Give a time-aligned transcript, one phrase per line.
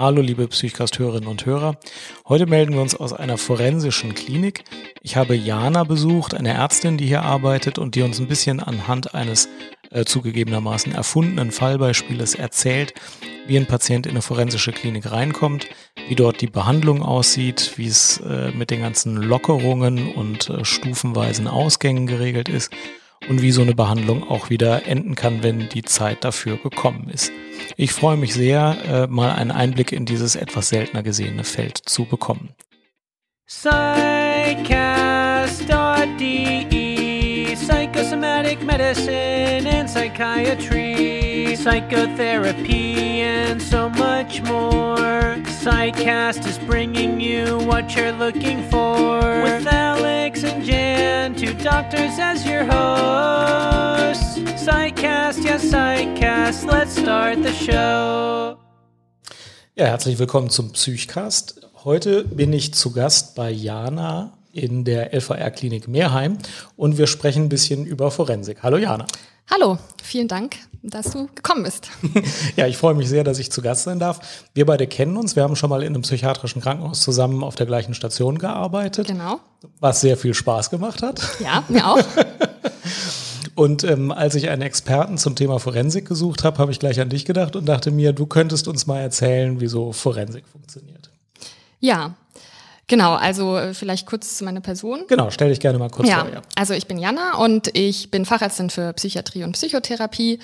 [0.00, 1.76] Hallo liebe Psychcast-Hörerinnen und Hörer.
[2.26, 4.64] Heute melden wir uns aus einer forensischen Klinik.
[5.02, 9.14] Ich habe Jana besucht, eine Ärztin, die hier arbeitet und die uns ein bisschen anhand
[9.14, 9.50] eines
[9.90, 12.94] äh, zugegebenermaßen erfundenen Fallbeispieles erzählt,
[13.46, 15.66] wie ein Patient in eine forensische Klinik reinkommt,
[16.08, 21.46] wie dort die Behandlung aussieht, wie es äh, mit den ganzen Lockerungen und äh, stufenweisen
[21.46, 22.72] Ausgängen geregelt ist
[23.28, 27.32] und wie so eine Behandlung auch wieder enden kann, wenn die Zeit dafür gekommen ist.
[27.76, 32.04] Ich freue mich sehr, äh, mal einen Einblick in dieses etwas seltener gesehene Feld zu
[32.04, 32.50] bekommen.
[33.46, 34.60] Psychcast.de
[37.56, 40.89] Psychosomatic Medicine and Psychiatry
[41.62, 44.96] Psychotherapy and so much more
[45.60, 52.46] Psychcast is bringing you what you're looking for With Alex and Jan, two doctors as
[52.46, 58.56] your hosts Psychcast, yes Psychcast, let's start the show
[59.74, 61.60] Ja, herzlich willkommen zum Psychcast.
[61.84, 66.38] Heute bin ich zu Gast bei Jana in der LVR-Klinik Meerheim
[66.76, 68.62] und wir sprechen ein bisschen über Forensik.
[68.62, 69.06] Hallo Jana.
[69.48, 71.88] Hallo, vielen Dank, dass du gekommen bist.
[72.56, 74.46] ja, ich freue mich sehr, dass ich zu Gast sein darf.
[74.54, 75.36] Wir beide kennen uns.
[75.36, 79.06] Wir haben schon mal in einem psychiatrischen Krankenhaus zusammen auf der gleichen Station gearbeitet.
[79.06, 79.40] Genau.
[79.78, 81.20] Was sehr viel Spaß gemacht hat.
[81.40, 81.98] Ja, mir auch.
[83.54, 87.10] Und ähm, als ich einen Experten zum Thema Forensik gesucht habe, habe ich gleich an
[87.10, 91.10] dich gedacht und dachte mir, du könntest uns mal erzählen, wie so Forensik funktioniert.
[91.78, 92.14] Ja,
[92.90, 93.14] genau.
[93.14, 95.04] Also äh, vielleicht kurz zu meiner Person.
[95.08, 96.30] Genau, stell dich gerne mal kurz ja, vor.
[96.30, 96.42] Ja.
[96.56, 100.40] also ich bin Jana und ich bin Fachärztin für Psychiatrie und Psychotherapie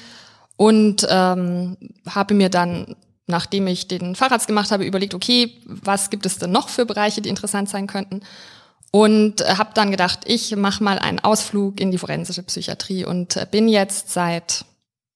[0.56, 1.76] und ähm,
[2.08, 6.52] habe mir dann, nachdem ich den Facharzt gemacht habe, überlegt, okay, was gibt es denn
[6.52, 8.20] noch für Bereiche, die interessant sein könnten?
[8.92, 13.36] Und äh, habe dann gedacht, ich mache mal einen Ausflug in die forensische Psychiatrie und
[13.36, 14.64] äh, bin jetzt seit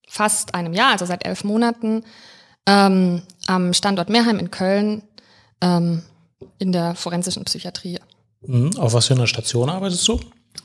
[0.06, 2.02] fast einem Jahr, also seit elf Monaten,
[2.66, 5.02] ähm, am Standort Meerheim in Köln
[5.62, 6.02] ähm,
[6.58, 7.98] in der forensischen Psychiatrie.
[8.42, 8.76] Mhm.
[8.78, 10.20] Auf was für einer Station arbeitest du?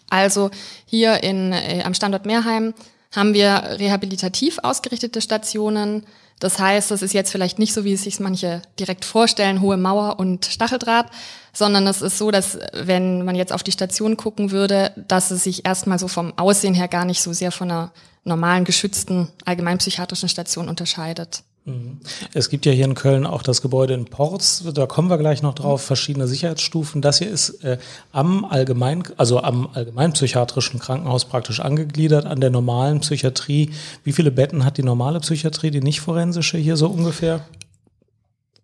[0.09, 0.49] Also
[0.85, 2.73] hier in, äh, am Standort Meerheim
[3.16, 6.05] haben wir rehabilitativ ausgerichtete Stationen.
[6.39, 9.77] Das heißt, das ist jetzt vielleicht nicht so, wie es sich manche direkt vorstellen, hohe
[9.77, 11.09] Mauer und Stacheldraht,
[11.53, 15.44] sondern es ist so, dass wenn man jetzt auf die Station gucken würde, dass es
[15.44, 17.94] sich erstmal so vom Aussehen her gar nicht so sehr von einer
[18.25, 21.44] normalen geschützten allgemeinpsychiatrischen Station unterscheidet.
[21.65, 21.97] Mhm.
[22.33, 25.41] Es gibt ja hier in Köln auch das Gebäude in Porz, da kommen wir gleich
[25.41, 27.01] noch drauf, verschiedene Sicherheitsstufen.
[27.01, 27.79] Das hier ist äh,
[28.11, 33.71] am allgemein, also am allgemeinpsychiatrischen Krankenhaus praktisch angegliedert, an der normalen Psychiatrie.
[34.03, 37.45] Wie viele Betten hat die normale Psychiatrie, die nicht forensische hier so ungefähr?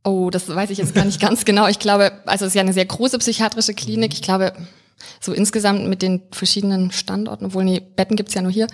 [0.03, 1.68] Oh, das weiß ich jetzt gar nicht ganz genau.
[1.68, 4.13] Ich glaube, also es ist ja eine sehr große psychiatrische Klinik.
[4.13, 4.53] Ich glaube,
[5.19, 8.68] so insgesamt mit den verschiedenen Standorten, obwohl nee, Betten gibt's ja nur hier.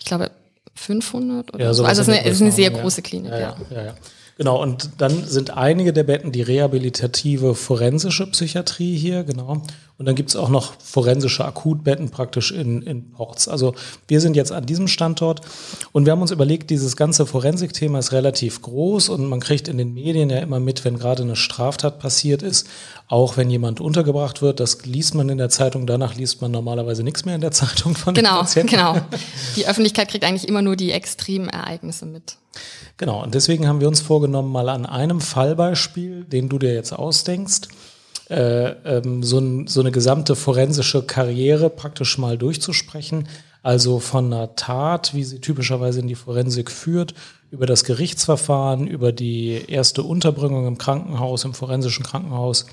[0.00, 0.32] Ich glaube,
[0.78, 1.84] 500 oder Ja, so.
[1.84, 3.38] Also es ist eine, ist eine sehr Größenordnung, große Klinik, ja.
[3.38, 3.56] ja.
[3.70, 3.94] Ja, ja, ja.
[4.38, 9.62] Genau, und dann sind einige der Betten die rehabilitative forensische Psychiatrie hier, genau.
[9.98, 13.48] Und dann gibt's auch noch forensische Akutbetten praktisch in, in Porz.
[13.48, 13.74] Also
[14.06, 15.40] wir sind jetzt an diesem Standort
[15.90, 19.76] und wir haben uns überlegt, dieses ganze Forensikthema ist relativ groß und man kriegt in
[19.76, 22.68] den Medien ja immer mit, wenn gerade eine Straftat passiert ist,
[23.08, 27.02] auch wenn jemand untergebracht wird, das liest man in der Zeitung, danach liest man normalerweise
[27.02, 29.00] nichts mehr in der Zeitung von den Genau, genau.
[29.56, 32.36] Die Öffentlichkeit kriegt eigentlich immer nur die extremen Ereignisse mit.
[32.98, 36.92] Genau, und deswegen haben wir uns vorgenommen, mal an einem Fallbeispiel, den du dir jetzt
[36.92, 37.68] ausdenkst,
[38.28, 43.28] äh, ähm, so, ein, so eine gesamte forensische Karriere praktisch mal durchzusprechen.
[43.62, 47.14] Also von einer Tat, wie sie typischerweise in die Forensik führt,
[47.50, 52.66] über das Gerichtsverfahren, über die erste Unterbringung im Krankenhaus, im forensischen Krankenhaus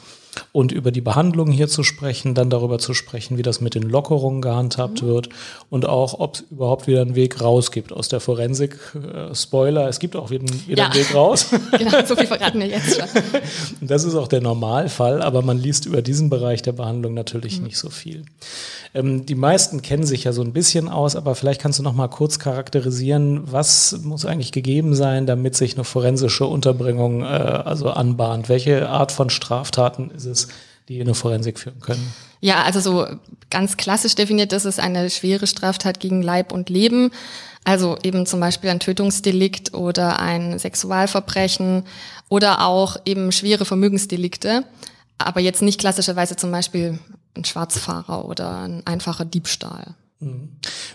[0.51, 3.83] und über die Behandlung hier zu sprechen, dann darüber zu sprechen, wie das mit den
[3.83, 5.29] Lockerungen gehandhabt wird
[5.69, 8.77] und auch, ob es überhaupt wieder einen Weg raus gibt aus der Forensik.
[8.95, 10.85] Äh, Spoiler, es gibt auch wieder, wieder Ja.
[10.89, 11.47] einen Weg raus.
[11.77, 13.07] Genau, so viel verraten wir jetzt schon.
[13.81, 17.77] Das ist auch der Normalfall, aber man liest über diesen Bereich der Behandlung natürlich nicht
[17.77, 18.23] so viel.
[18.93, 21.93] Ähm, die meisten kennen sich ja so ein bisschen aus, aber vielleicht kannst du noch
[21.93, 27.89] mal kurz charakterisieren, was muss eigentlich gegeben sein, damit sich eine forensische Unterbringung äh, also
[27.89, 28.49] anbahnt?
[28.49, 30.47] Welche Art von Straftaten es,
[30.87, 32.13] die in eine Forensik führen können?
[32.41, 33.07] Ja, also so
[33.49, 37.11] ganz klassisch definiert, ist eine schwere Straftat gegen Leib und Leben.
[37.63, 41.83] Also eben zum Beispiel ein Tötungsdelikt oder ein Sexualverbrechen
[42.29, 44.63] oder auch eben schwere Vermögensdelikte.
[45.17, 46.99] Aber jetzt nicht klassischerweise zum Beispiel
[47.35, 49.95] ein Schwarzfahrer oder ein einfacher Diebstahl.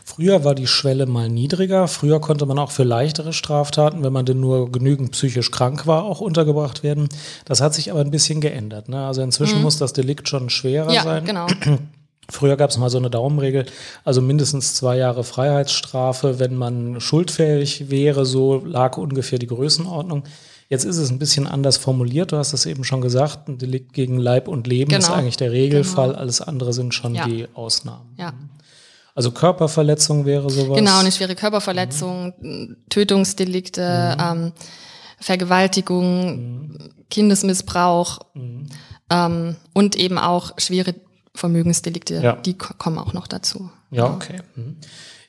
[0.04, 1.86] Früher war die Schwelle mal niedriger.
[1.88, 6.04] Früher konnte man auch für leichtere Straftaten, wenn man denn nur genügend psychisch krank war,
[6.04, 7.08] auch untergebracht werden.
[7.44, 8.88] Das hat sich aber ein bisschen geändert.
[8.88, 9.04] Ne?
[9.06, 11.24] Also inzwischen muss das Delikt schon schwerer Ja, sein.
[11.24, 11.46] genau.
[12.30, 13.66] Früher gab es mal so eine Daumenregel,
[14.04, 20.22] also mindestens zwei Jahre Freiheitsstrafe, wenn man schuldfähig wäre, so lag ungefähr die Größenordnung.
[20.68, 22.30] Jetzt ist es ein bisschen anders formuliert.
[22.30, 25.18] Du hast es eben schon gesagt, ein Delikt gegen Leib und Leben ist Genau.
[25.18, 26.20] eigentlich der Regelfall, Genau.
[26.20, 27.26] alles andere sind schon Ja.
[27.26, 28.14] die Ausnahmen.
[28.16, 28.32] Ja.
[29.14, 30.78] Also Körperverletzung wäre sowas.
[30.78, 34.52] Genau, eine schwere Körperverletzung, Tötungsdelikte, ähm,
[35.18, 36.78] Vergewaltigung,
[37.10, 38.20] Kindesmissbrauch
[39.10, 40.94] ähm, und eben auch schwere
[41.34, 42.32] Vermögensdelikte, Ja.
[42.36, 43.70] die ko- kommen auch noch dazu.
[43.90, 44.40] Ja, okay.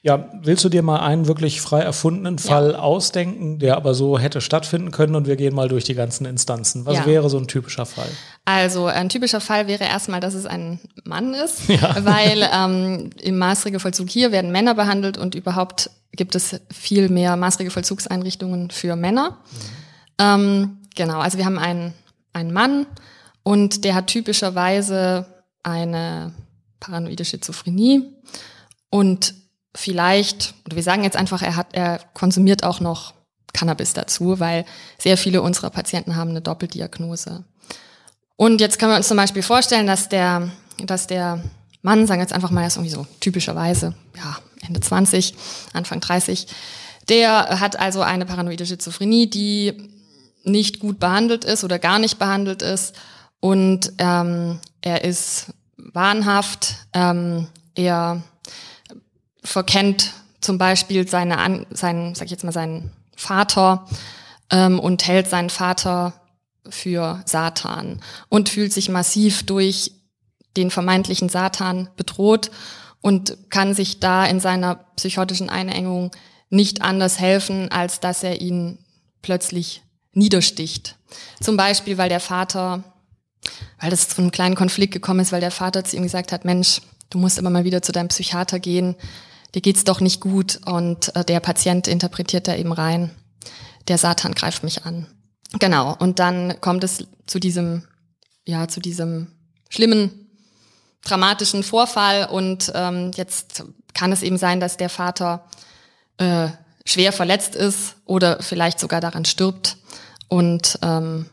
[0.04, 0.08] Mhm.
[0.08, 4.42] Ja, willst du dir mal einen wirklich frei erfundenen Fall ausdenken, der aber so hätte
[4.42, 6.86] stattfinden können und wir gehen mal durch die ganzen Instanzen.
[6.88, 7.06] Was Ja.
[7.06, 8.10] wäre so ein typischer Fall?
[8.46, 14.10] Also ein typischer Fall wäre erstmal, dass es ein Mann ist, weil ähm, im Maßregelvollzug
[14.10, 19.38] hier werden Männer behandelt und überhaupt gibt es viel mehr Maßregelvollzugseinrichtungen für Männer.
[20.20, 21.94] Ähm, genau, also wir haben einen,
[22.34, 22.86] einen Mann
[23.44, 25.26] und der hat typischerweise
[25.64, 26.34] eine
[26.80, 28.04] paranoide Schizophrenie
[28.90, 29.36] und
[29.76, 33.14] vielleicht, oder wir sagen jetzt einfach, er hat, er konsumiert auch noch
[33.54, 34.66] Cannabis dazu, weil
[34.98, 37.44] sehr viele unserer Patienten haben eine Doppeldiagnose.
[38.36, 40.50] Und jetzt können wir uns zum Beispiel vorstellen, dass der,
[40.84, 41.44] dass der
[41.82, 45.34] Mann, sagen wir jetzt einfach mal, ist irgendwie so typischerweise, ja, Ende 20,
[45.74, 46.48] Anfang 30,
[47.10, 49.90] der hat also eine paranoide Schizophrenie, die
[50.44, 52.96] nicht gut behandelt ist oder gar nicht behandelt ist.
[53.40, 55.48] Und ähm, er ist
[55.78, 58.22] wahnhaft, ähm, er
[59.44, 63.88] verkennt zum Beispiel seine, An seinen, sag ich jetzt mal, seinen Vater
[64.50, 66.14] ähm, und hält seinen Vater
[66.70, 69.94] für Satan und fühlt sich massiv durch
[70.58, 72.52] den vermeintlichen Satan bedroht
[73.02, 76.12] und kann sich da in seiner psychotischen Einengung
[76.50, 78.78] nicht anders helfen, als dass er ihn
[79.22, 79.82] plötzlich
[80.14, 80.98] niedersticht.
[81.40, 82.84] Zum Beispiel, weil der Vater,
[83.80, 86.46] weil das zu einem kleinen Konflikt gekommen ist, weil der Vater zu ihm gesagt hat,
[86.46, 88.96] Mensch, du musst immer mal wieder zu deinem Psychiater gehen,
[89.56, 90.60] dir geht's doch nicht gut.
[90.66, 93.12] Und äh, der Patient interpretiert da eben rein,
[93.88, 95.08] der Satan greift mich an.
[95.60, 97.84] Genau, und dann kommt es zu diesem,
[98.46, 99.28] ja, zu diesem
[99.70, 100.30] schlimmen,
[101.04, 102.26] dramatischen Vorfall.
[102.26, 103.64] Und ähm, jetzt
[103.94, 105.46] kann es eben sein, dass der Vater
[106.18, 106.50] äh,
[106.86, 109.78] schwer verletzt ist oder vielleicht sogar daran stirbt.
[110.28, 111.26] Und ähm,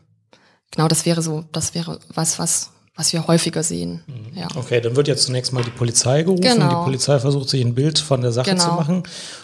[0.71, 4.03] genau, das wäre so, das wäre was, was, was wir häufiger sehen.
[4.35, 4.49] Ja.
[4.55, 6.41] Okay, dann wird jetzt zunächst mal die Polizei gerufen.
[6.41, 6.67] Genau.
[6.81, 8.61] Die Polizei versucht sich ein Bild von der Sache Genau.
[8.63, 9.03] zu machen.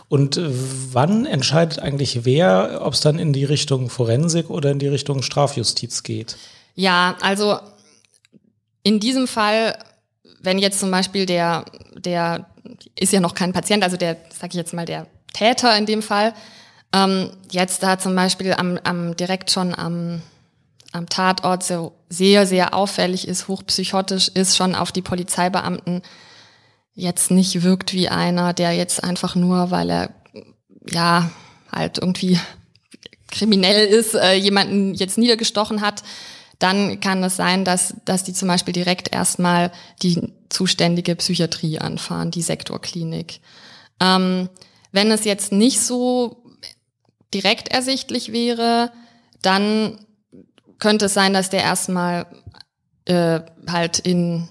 [0.10, 0.50] Und äh,
[0.92, 5.22] wann entscheidet eigentlich wer, ob es dann in die Richtung Forensik oder in die Richtung
[5.22, 6.36] Strafjustiz geht?
[6.76, 7.58] Ja, also
[8.84, 9.78] in diesem Fall,
[10.42, 11.64] wenn jetzt zum Beispiel der,
[11.98, 12.48] der
[13.00, 16.02] ist ja noch kein Patient, also der, sag ich jetzt mal, der Täter in dem
[16.02, 16.34] Fall,
[16.94, 20.22] ähm, jetzt da zum Beispiel am, am direkt schon am,
[20.96, 26.02] am Tatort so sehr, sehr auffällig ist, hochpsychotisch ist, schon auf die Polizeibeamten
[26.94, 30.10] jetzt nicht wirkt wie einer, der jetzt einfach nur, weil er
[30.90, 31.30] ja
[31.72, 32.40] halt irgendwie
[33.30, 36.04] kriminell ist, äh, jemanden jetzt niedergestochen hat,
[36.60, 39.72] dann kann es sein, dass, dass die zum Beispiel direkt erstmal
[40.02, 43.42] die zuständige Psychiatrie anfahren, die Sektorklinik.
[44.00, 44.50] Ähm,
[44.94, 46.44] wenn es jetzt nicht so
[47.34, 48.92] direkt ersichtlich wäre,
[49.42, 50.05] dann
[50.80, 52.28] könnte es sein, dass der erstmal
[53.06, 54.50] äh, halt in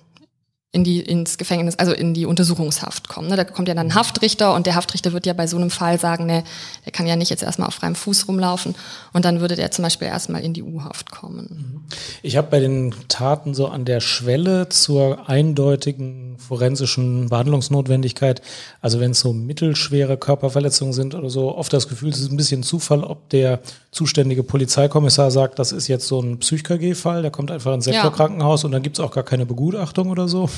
[0.74, 3.28] in die, ins Gefängnis, also in die Untersuchungshaft kommen.
[3.28, 3.36] Ne?
[3.36, 6.00] Da kommt ja dann ein Haftrichter und der Haftrichter wird ja bei so einem Fall
[6.00, 6.42] sagen, ne,
[6.84, 8.74] der kann ja nicht jetzt erstmal auf freiem Fuß rumlaufen
[9.12, 11.84] und dann würde der zum Beispiel erstmal in die U-Haft kommen.
[12.22, 18.42] Ich habe bei den Taten so an der Schwelle zur eindeutigen forensischen Behandlungsnotwendigkeit,
[18.80, 22.36] also wenn es so mittelschwere Körperverletzungen sind oder so, oft das Gefühl, es ist ein
[22.36, 23.60] bisschen Zufall, ob der
[23.92, 27.92] zuständige Polizeikommissar sagt, das ist jetzt so ein Psych-KG-Fall, der kommt einfach ins Ja.
[27.92, 30.50] Sektorkrankenhaus und dann gibt's auch gar keine Begutachtung oder so.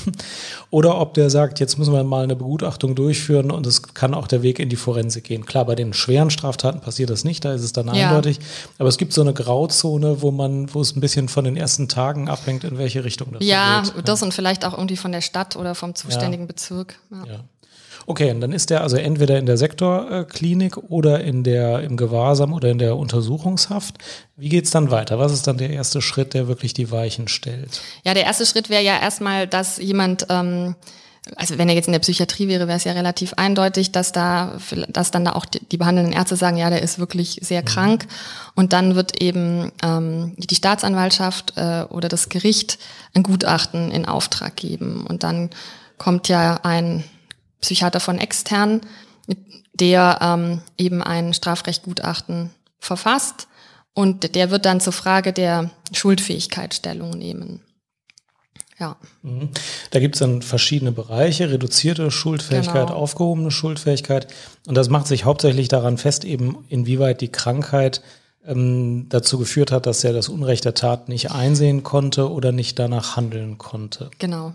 [0.69, 4.27] Oder ob der sagt, jetzt müssen wir mal eine Begutachtung durchführen und es kann auch
[4.27, 5.45] der Weg in die Forensik gehen.
[5.45, 8.09] Klar, bei den schweren Straftaten passiert das nicht, da ist es dann Ja.
[8.09, 8.39] eindeutig.
[8.77, 11.87] Aber es gibt so eine Grauzone, wo man, wo es ein bisschen von den ersten
[11.87, 14.07] Tagen abhängt, in welche Richtung das Ja, geht.
[14.07, 16.99] das und vielleicht auch irgendwie von der Stadt oder vom zuständigen Bezirk.
[17.11, 17.39] Ja.
[18.09, 22.53] Okay, und dann ist der also entweder in der Sektorklinik oder in der, im Gewahrsam
[22.53, 23.95] oder in der Untersuchungshaft.
[24.37, 25.19] Wie geht's dann weiter?
[25.19, 27.81] Was ist dann der erste Schritt, der wirklich die Weichen stellt?
[28.05, 30.75] Ja, der erste Schritt wäre ja erstmal, dass jemand, ähm,
[31.35, 34.57] also wenn er jetzt in der Psychiatrie wäre, wäre es ja relativ eindeutig, dass da,
[34.87, 38.07] dass dann da auch die, die behandelnden Ärzte sagen, ja, der ist wirklich sehr krank.
[38.55, 42.79] Und dann wird eben ähm, die Staatsanwaltschaft äh, oder das Gericht
[43.13, 45.05] ein Gutachten in Auftrag geben.
[45.05, 45.49] Und dann
[45.97, 47.03] kommt ja ein
[47.61, 48.81] Psychiater von extern,
[49.73, 53.47] der ähm, eben ein Strafrechtgutachten verfasst.
[53.93, 57.61] Und der wird dann zur Frage der Schuldfähigkeit Stellung nehmen.
[58.79, 59.49] Ja, Mhm.
[59.89, 62.99] Da gibt's dann verschiedene Bereiche, reduzierte Schuldfähigkeit, Genau.
[62.99, 64.27] aufgehobene Schuldfähigkeit.
[64.67, 68.01] Und das macht sich hauptsächlich daran fest, eben inwieweit die Krankheit
[68.45, 72.77] ähm, dazu geführt hat, dass er das Unrecht der Tat nicht einsehen konnte oder nicht
[72.79, 74.09] danach handeln konnte.
[74.19, 74.53] Genau.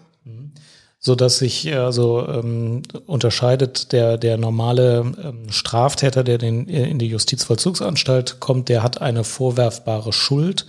[1.05, 7.09] So dass sich also ähm, unterscheidet der der normale ähm, Straftäter, der den, in die
[7.09, 10.65] Justizvollzugsanstalt kommt, der hat eine vorwerfbare Schuld,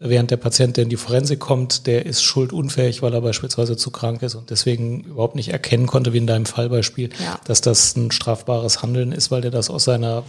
[0.00, 3.90] während der Patient, der in die Forensik kommt, der ist schuldunfähig, weil er beispielsweise zu
[3.92, 7.38] krank ist und deswegen überhaupt nicht erkennen konnte, wie in deinem Fallbeispiel, Ja.
[7.44, 10.24] dass das ein strafbares Handeln ist, weil der das aus seiner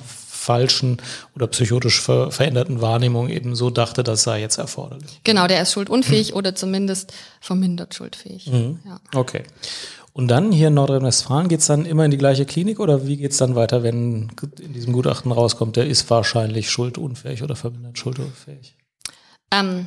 [0.48, 0.98] falschen
[1.36, 5.20] oder psychotisch ver veränderten Wahrnehmung eben so dachte, das sei jetzt erforderlich.
[5.24, 8.48] Genau, der ist schuldunfähig oder zumindest vermindert schuldfähig.
[8.48, 9.00] Ja.
[9.14, 9.44] Okay.
[10.14, 13.38] Und dann hier in Nordrhein-Westfalen geht's dann immer in die gleiche Klinik oder wie geht's
[13.38, 18.78] dann weiter, wenn in diesem Gutachten rauskommt, der ist wahrscheinlich schuldunfähig oder vermindert schuldunfähig?
[19.52, 19.86] Ähm,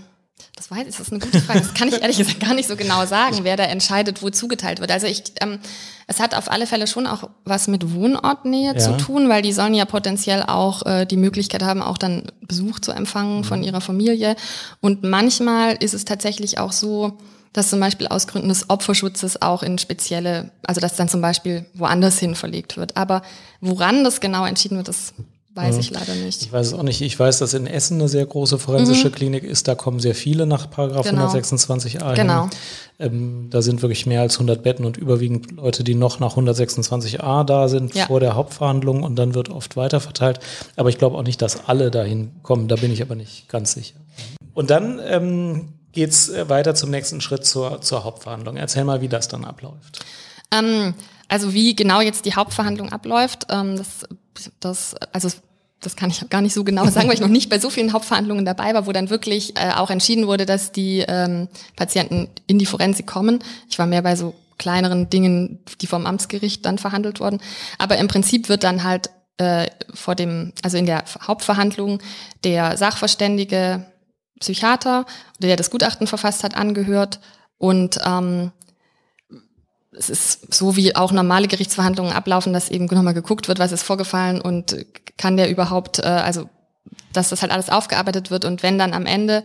[0.56, 1.60] das weiß ich, das ist eine gute Frage.
[1.60, 4.80] Das kann ich ehrlich gesagt gar nicht so genau sagen, wer da entscheidet, wo zugeteilt
[4.80, 4.90] wird.
[4.90, 5.58] Also ich, ähm,
[6.06, 8.78] es hat auf alle Fälle schon auch was mit Wohnortnähe Ja.
[8.78, 12.80] zu tun, weil die sollen ja potenziell auch äh, die Möglichkeit haben, auch dann Besuch
[12.80, 14.36] zu empfangen von ihrer Familie.
[14.80, 17.18] Und manchmal ist es tatsächlich auch so,
[17.52, 21.66] dass zum Beispiel aus Gründen des Opferschutzes auch in spezielle, also dass dann zum Beispiel
[21.74, 22.96] woanders hin verlegt wird.
[22.96, 23.22] Aber
[23.60, 25.12] woran das genau entschieden wird, das
[25.54, 26.42] weiß ich leider nicht.
[26.42, 27.00] Ich weiß es auch nicht.
[27.00, 29.66] Ich weiß, dass in Essen eine sehr große forensische Klinik ist.
[29.68, 31.10] Da kommen sehr viele nach Paragraph Mhm.
[31.10, 31.26] Genau.
[31.32, 32.42] 126a Genau.
[32.42, 32.50] hin.
[32.98, 37.44] Ähm, da sind wirklich mehr als 100 Betten und überwiegend Leute, die noch nach 126a
[37.44, 38.06] da sind Ja.
[38.06, 40.38] vor der Hauptverhandlung und dann wird oft weiter verteilt.
[40.76, 42.68] Aber ich glaube auch nicht, dass alle dahin kommen.
[42.68, 43.96] Da bin ich aber nicht ganz sicher.
[44.54, 48.56] Und dann ähm, geht's äh, weiter zum nächsten Schritt zur, zur Hauptverhandlung.
[48.56, 50.04] Erzähl mal, wie das dann abläuft.
[50.52, 50.94] Ähm,
[51.28, 54.04] also wie genau jetzt die Hauptverhandlung abläuft, ähm, das,
[54.60, 55.28] das, also
[55.80, 57.92] das kann ich gar nicht so genau sagen, weil ich noch nicht bei so vielen
[57.92, 62.58] Hauptverhandlungen dabei war, wo dann wirklich äh, auch entschieden wurde, dass die ähm, Patienten in
[62.58, 63.42] die Forensik kommen.
[63.68, 67.40] Ich war mehr bei so kleineren Dingen, die vom Amtsgericht dann verhandelt wurden.
[67.78, 72.00] Aber im Prinzip wird dann halt äh, vor dem, also in der Hauptverhandlung
[72.44, 73.86] der Sachverständige
[74.38, 75.06] Psychiater,
[75.38, 77.20] der das Gutachten verfasst hat, angehört
[77.56, 78.52] und ähm,
[79.92, 83.82] es ist so, wie auch normale Gerichtsverhandlungen ablaufen, dass eben nochmal geguckt wird, was ist
[83.82, 86.48] vorgefallen und kann der überhaupt, äh, also
[87.12, 88.44] dass das halt alles aufgearbeitet wird.
[88.44, 89.44] Und wenn dann am Ende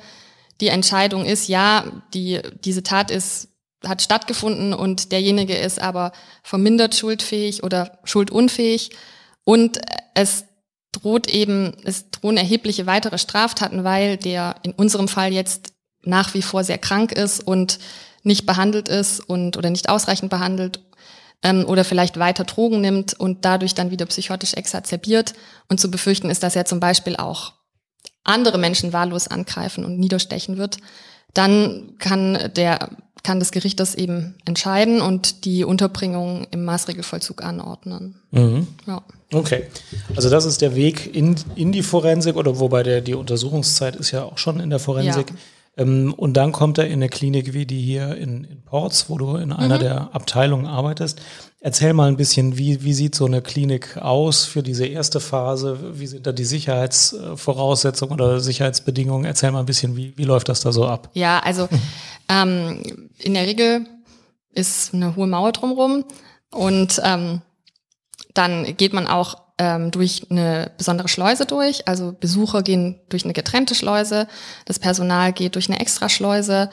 [0.62, 3.50] die Entscheidung ist, ja, die, diese Tat ist,
[3.86, 6.12] hat stattgefunden und derjenige ist aber
[6.44, 8.92] vermindert schuldfähig oder schuldunfähig
[9.44, 9.80] und
[10.14, 10.46] es
[10.92, 15.74] droht eben, es drohen erhebliche weitere Straftaten, weil der in unserem Fall jetzt
[16.04, 17.80] nach wie vor sehr krank ist und
[18.26, 20.80] nicht behandelt ist und oder nicht ausreichend behandelt
[21.44, 25.34] ähm, oder vielleicht weiter Drogen nimmt und dadurch dann wieder psychotisch exacerbiert.
[25.70, 27.54] Und zu befürchten ist, dass er zum Beispiel auch
[28.24, 30.78] andere Menschen wahllos angreifen und niederstechen wird.
[31.34, 32.90] Dann kann der
[33.26, 38.22] kann das Gericht das eben entscheiden und die Unterbringung im Maßregelvollzug anordnen.
[38.86, 39.02] Ja.
[39.34, 39.64] Okay,
[40.16, 44.12] also das ist der Weg in, in die Forensik oder wobei der, die Untersuchungszeit ist
[44.12, 45.32] ja auch schon in der Forensik.
[45.32, 45.38] Ähm,
[45.78, 49.36] und dann kommt er in eine Klinik wie die hier in, in Ports, wo du
[49.36, 51.22] in einer der Abteilungen arbeitest.
[51.60, 56.00] Erzähl mal ein bisschen, wie, wie sieht so eine Klinik aus für diese erste Phase?
[56.00, 59.26] Wie sind da die Sicherheitsvoraussetzungen oder Sicherheitsbedingungen?
[59.26, 61.10] Erzähl mal ein bisschen, wie, wie läuft das da so ab?
[61.14, 61.68] Ja, also
[62.30, 63.86] ähm, in der Regel
[64.54, 66.06] ist eine hohe Mauer drumherum
[66.52, 67.42] und ähm,
[68.34, 71.88] dann geht man auch ähm, durch eine besondere Schleuse durch.
[71.88, 74.28] Also Besucher gehen durch eine getrennte Schleuse,
[74.66, 76.70] das Personal geht durch eine Extraschleuse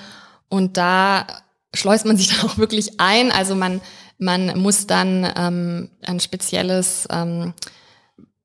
[0.48, 1.26] und da
[1.74, 3.30] schleust man sich dann auch wirklich ein.
[3.30, 3.80] Also man,
[4.18, 7.54] man muss dann ähm, ein spezielles ähm,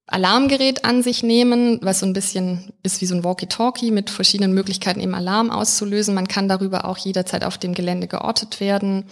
[0.10, 4.54] Alarmgerät an sich nehmen, was so ein bisschen ist wie so ein Walkie-Talkie mit verschiedenen
[4.54, 6.16] Möglichkeiten, eben Alarm auszulösen.
[6.16, 9.06] Man kann darüber auch jederzeit auf dem Gelände geortet werden.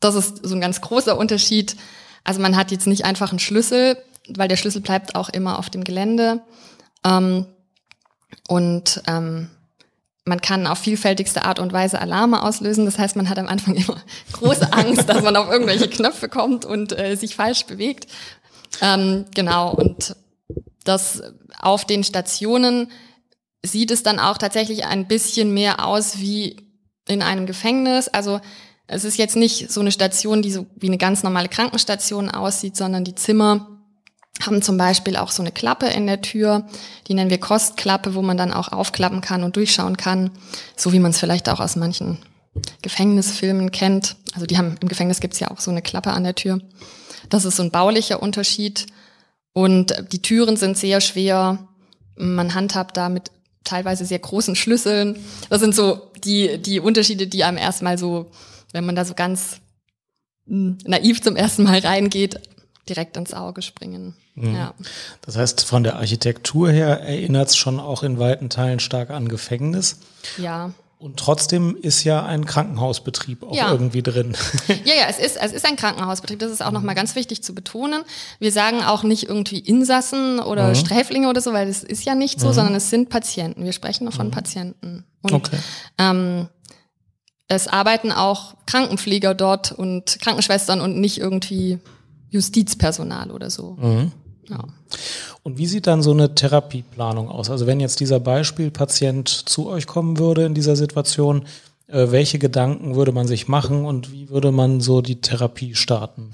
[0.00, 1.76] Das ist so ein ganz großer Unterschied.
[2.24, 3.98] Also man hat jetzt nicht einfach einen Schlüssel,
[4.28, 6.42] weil der Schlüssel bleibt auch immer auf dem Gelände.
[7.04, 7.46] Ähm,
[8.48, 9.50] und ähm,
[10.24, 12.84] man kann auf vielfältigste Art und Weise Alarme auslösen.
[12.84, 14.00] Das heißt, man hat am Anfang immer
[14.32, 18.06] große Angst, dass man auf irgendwelche Knöpfe kommt und äh, sich falsch bewegt.
[18.80, 20.14] Ähm, genau, und
[20.84, 21.22] das
[21.58, 22.90] auf den Stationen
[23.62, 26.56] sieht es dann auch tatsächlich ein bisschen mehr aus wie
[27.08, 28.08] in einem Gefängnis.
[28.08, 28.40] Also
[28.86, 32.76] es ist jetzt nicht so eine Station, die so wie eine ganz normale Krankenstation aussieht,
[32.76, 33.69] sondern die Zimmer
[34.40, 36.66] haben zum Beispiel auch so eine Klappe in der Tür,
[37.08, 40.30] die nennen wir Kostklappe, wo man dann auch aufklappen kann und durchschauen kann,
[40.76, 42.18] so wie man es vielleicht auch aus manchen
[42.82, 44.16] Gefängnisfilmen kennt.
[44.34, 46.60] Also die haben im Gefängnis gibt's ja auch so eine Klappe an der Tür.
[47.28, 48.86] Das ist so ein baulicher Unterschied.
[49.52, 51.58] Und die Türen sind sehr schwer.
[52.16, 53.30] Man handhabt da mit
[53.64, 55.16] teilweise sehr großen Schlüsseln.
[55.48, 58.30] Das sind so die, die Unterschiede, die einem erstmal so,
[58.72, 59.60] wenn man da so ganz
[60.46, 62.40] mh, naiv zum ersten Mal reingeht,
[62.90, 64.14] direkt ins Auge springen.
[64.34, 64.54] Mhm.
[64.54, 64.74] Ja.
[65.22, 69.28] Das heißt, von der Architektur her erinnert es schon auch in weiten Teilen stark an
[69.28, 70.00] Gefängnis.
[70.36, 70.72] Ja.
[71.00, 73.72] Und trotzdem ist ja ein Krankenhausbetrieb auch ja.
[73.72, 74.36] irgendwie drin.
[74.84, 76.38] Ja, ja, es ist, es ist ein Krankenhausbetrieb.
[76.38, 78.02] Das ist auch nochmal ganz wichtig zu betonen.
[78.38, 80.74] Wir sagen auch nicht irgendwie Insassen oder mhm.
[80.74, 82.52] Sträflinge oder so, weil das ist ja nicht so, mhm.
[82.52, 83.64] sondern es sind Patienten.
[83.64, 84.32] Wir sprechen noch von mhm.
[84.32, 85.04] Patienten.
[85.22, 85.56] Und okay.
[85.96, 86.48] ähm,
[87.48, 91.78] es arbeiten auch Krankenpfleger dort und Krankenschwestern und nicht irgendwie
[92.30, 93.76] Justizpersonal oder so.
[93.80, 94.12] Mhm.
[94.48, 94.64] Ja.
[95.42, 97.50] Und wie sieht dann so eine Therapieplanung aus?
[97.50, 101.44] Also wenn jetzt dieser Beispielpatient zu euch kommen würde in dieser Situation,
[101.86, 106.30] äh, welche Gedanken würde man sich machen und wie würde man so die Therapie starten?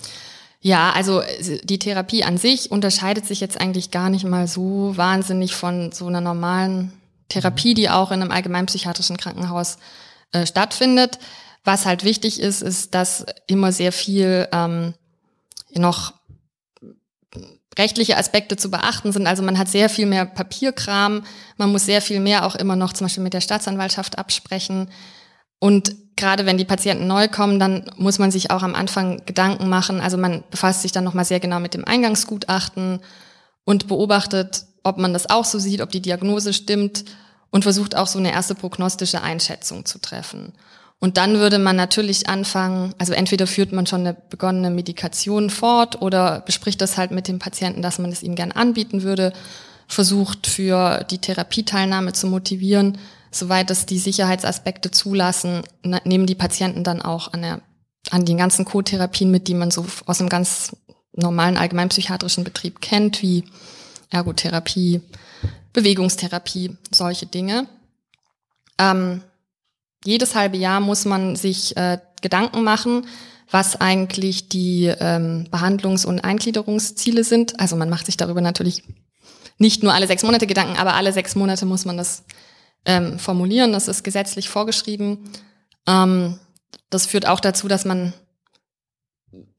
[0.61, 1.23] Ja, also
[1.63, 6.07] die Therapie an sich unterscheidet sich jetzt eigentlich gar nicht mal so wahnsinnig von so
[6.07, 6.93] einer normalen
[7.29, 9.79] Therapie, die auch in einem allgemeinpsychiatrischen Krankenhaus
[10.33, 11.19] äh, stattfindet.
[11.65, 14.95] Was halt wichtig ist, ist, dass immer sehr viel ähm,
[15.79, 16.15] noch
[17.79, 19.27] rechtliche Aspekte zu beachten sind.
[19.27, 21.23] Also man hat sehr viel mehr Papierkram,
[21.57, 24.89] man muss sehr viel mehr auch immer noch zum Beispiel mit der Staatsanwaltschaft absprechen.
[25.59, 29.69] Und gerade wenn die Patienten neu kommen, dann muss man sich auch am Anfang Gedanken
[29.69, 30.01] machen.
[30.01, 33.01] Also man befasst sich dann nochmal sehr genau mit dem Eingangsgutachten
[33.65, 37.05] und beobachtet, ob man das auch so sieht, ob die Diagnose stimmt
[37.51, 40.53] und versucht auch so eine erste prognostische Einschätzung zu treffen.
[40.99, 46.01] Und dann würde man natürlich anfangen, also entweder führt man schon eine begonnene Medikation fort
[46.01, 49.33] oder bespricht das halt mit dem Patienten, dass man es ihm gern anbieten würde,
[49.89, 52.99] versucht für die Therapieteilnahme zu motivieren,
[53.31, 55.63] soweit es die Sicherheitsaspekte zulassen,
[56.05, 57.61] nehmen die Patienten dann auch an, der,
[58.11, 60.75] an den ganzen Co-Therapien mit, die man so aus einem ganz
[61.13, 63.45] normalen allgemeinpsychiatrischen Betrieb kennt, wie
[64.11, 65.03] Ergotherapie,
[65.73, 67.69] Bewegungstherapie, solche Dinge.
[68.79, 69.23] Ähm,
[70.07, 73.07] jedes halbe Jahr muss man sich äh, Gedanken machen,
[73.51, 77.61] was eigentlich die ähm, Behandlungs- und Eingliederungsziele sind.
[77.61, 78.83] Also man macht sich darüber natürlich
[79.59, 82.25] nicht nur alle sechs Monate Gedanken, aber alle sechs Monate muss man das
[82.85, 83.73] ähm, formulieren.
[83.73, 85.31] Das ist gesetzlich vorgeschrieben.
[85.87, 86.39] Ähm,
[86.91, 88.13] das führt auch dazu, dass man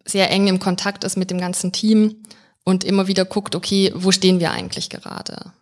[0.05, 2.23] sehr eng im Kontakt ist mit dem ganzen Team
[2.63, 5.53] und immer wieder guckt, okay, wo stehen wir eigentlich gerade?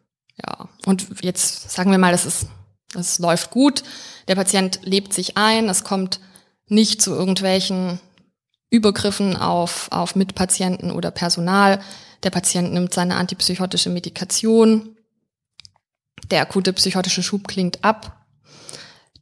[0.44, 2.48] Ja, und jetzt sagen wir mal, das ist,
[2.94, 3.84] das läuft gut
[4.28, 6.20] der Patient lebt sich ein, es kommt
[6.68, 8.00] nicht zu irgendwelchen
[8.70, 11.80] Übergriffen auf, auf Mitpatienten oder Personal.
[12.24, 14.98] Der Patient nimmt seine antipsychotische Medikation.
[16.32, 18.26] Der akute psychotische Schub klingt ab.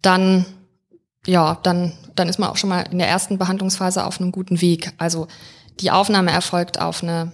[0.01, 0.45] Dann,
[1.25, 4.61] ja, dann, dann ist man auch schon mal in der ersten Behandlungsphase auf einem guten
[4.61, 4.93] Weg.
[4.97, 5.27] Also
[5.79, 7.33] die Aufnahme erfolgt auf eine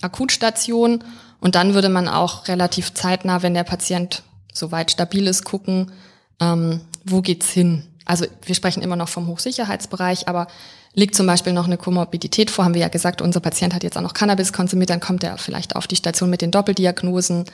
[0.00, 1.02] Akutstation
[1.40, 5.92] und dann würde man auch relativ zeitnah, wenn der Patient soweit stabil ist, gucken,
[6.40, 7.84] ähm, wo geht's hin?
[8.04, 10.46] Also wir sprechen immer noch vom Hochsicherheitsbereich, aber
[10.94, 13.96] liegt zum Beispiel noch eine Komorbidität vor, haben wir ja gesagt, unser Patient hat jetzt
[13.96, 17.44] auch noch Cannabis konsumiert, dann kommt er vielleicht auf die Station mit den Doppeldiagnosen.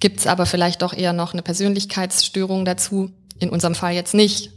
[0.00, 3.10] Gibt's aber vielleicht doch eher noch eine Persönlichkeitsstörung dazu?
[3.38, 4.50] In unserem Fall jetzt nicht.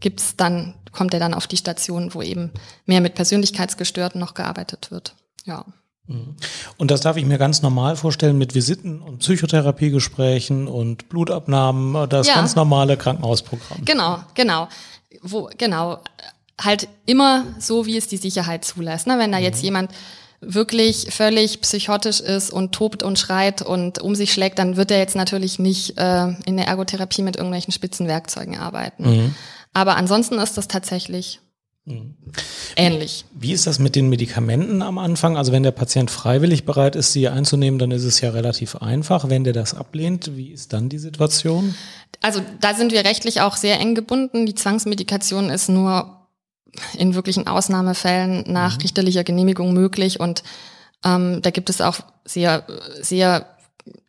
[0.00, 2.52] Gibt's dann, kommt er dann auf die Station, wo eben
[2.86, 5.14] mehr mit Persönlichkeitsgestörten noch gearbeitet wird.
[5.44, 5.64] Ja.
[6.76, 12.26] Und das darf ich mir ganz normal vorstellen mit Visiten und Psychotherapiegesprächen und Blutabnahmen, das
[12.26, 12.34] ja.
[12.34, 13.84] ganz normale Krankenhausprogramm.
[13.84, 14.68] Genau, genau.
[15.22, 15.98] Wo, genau.
[16.60, 19.06] Halt immer so, wie es die Sicherheit zulässt.
[19.06, 19.18] Ne?
[19.18, 19.64] Wenn da jetzt mhm.
[19.64, 19.90] jemand
[20.40, 24.98] wirklich völlig psychotisch ist und tobt und schreit und um sich schlägt, dann wird er
[24.98, 29.04] jetzt natürlich nicht äh, in der Ergotherapie mit irgendwelchen Spitzenwerkzeugen arbeiten.
[29.04, 29.34] Mhm.
[29.72, 31.40] Aber ansonsten ist das tatsächlich
[32.76, 33.24] Ähnlich.
[33.32, 35.36] Wie ist das mit den Medikamenten am Anfang?
[35.36, 39.28] Also wenn der Patient freiwillig bereit ist, sie einzunehmen, dann ist es ja relativ einfach.
[39.28, 41.74] Wenn der das ablehnt, wie ist dann die Situation?
[42.20, 44.46] Also da sind wir rechtlich auch sehr eng gebunden.
[44.46, 46.28] Die Zwangsmedikation ist nur
[46.96, 48.82] in wirklichen Ausnahmefällen nach mhm.
[48.82, 50.42] richterlicher Genehmigung möglich und
[51.04, 52.64] ähm, da gibt es auch sehr,
[53.00, 53.46] sehr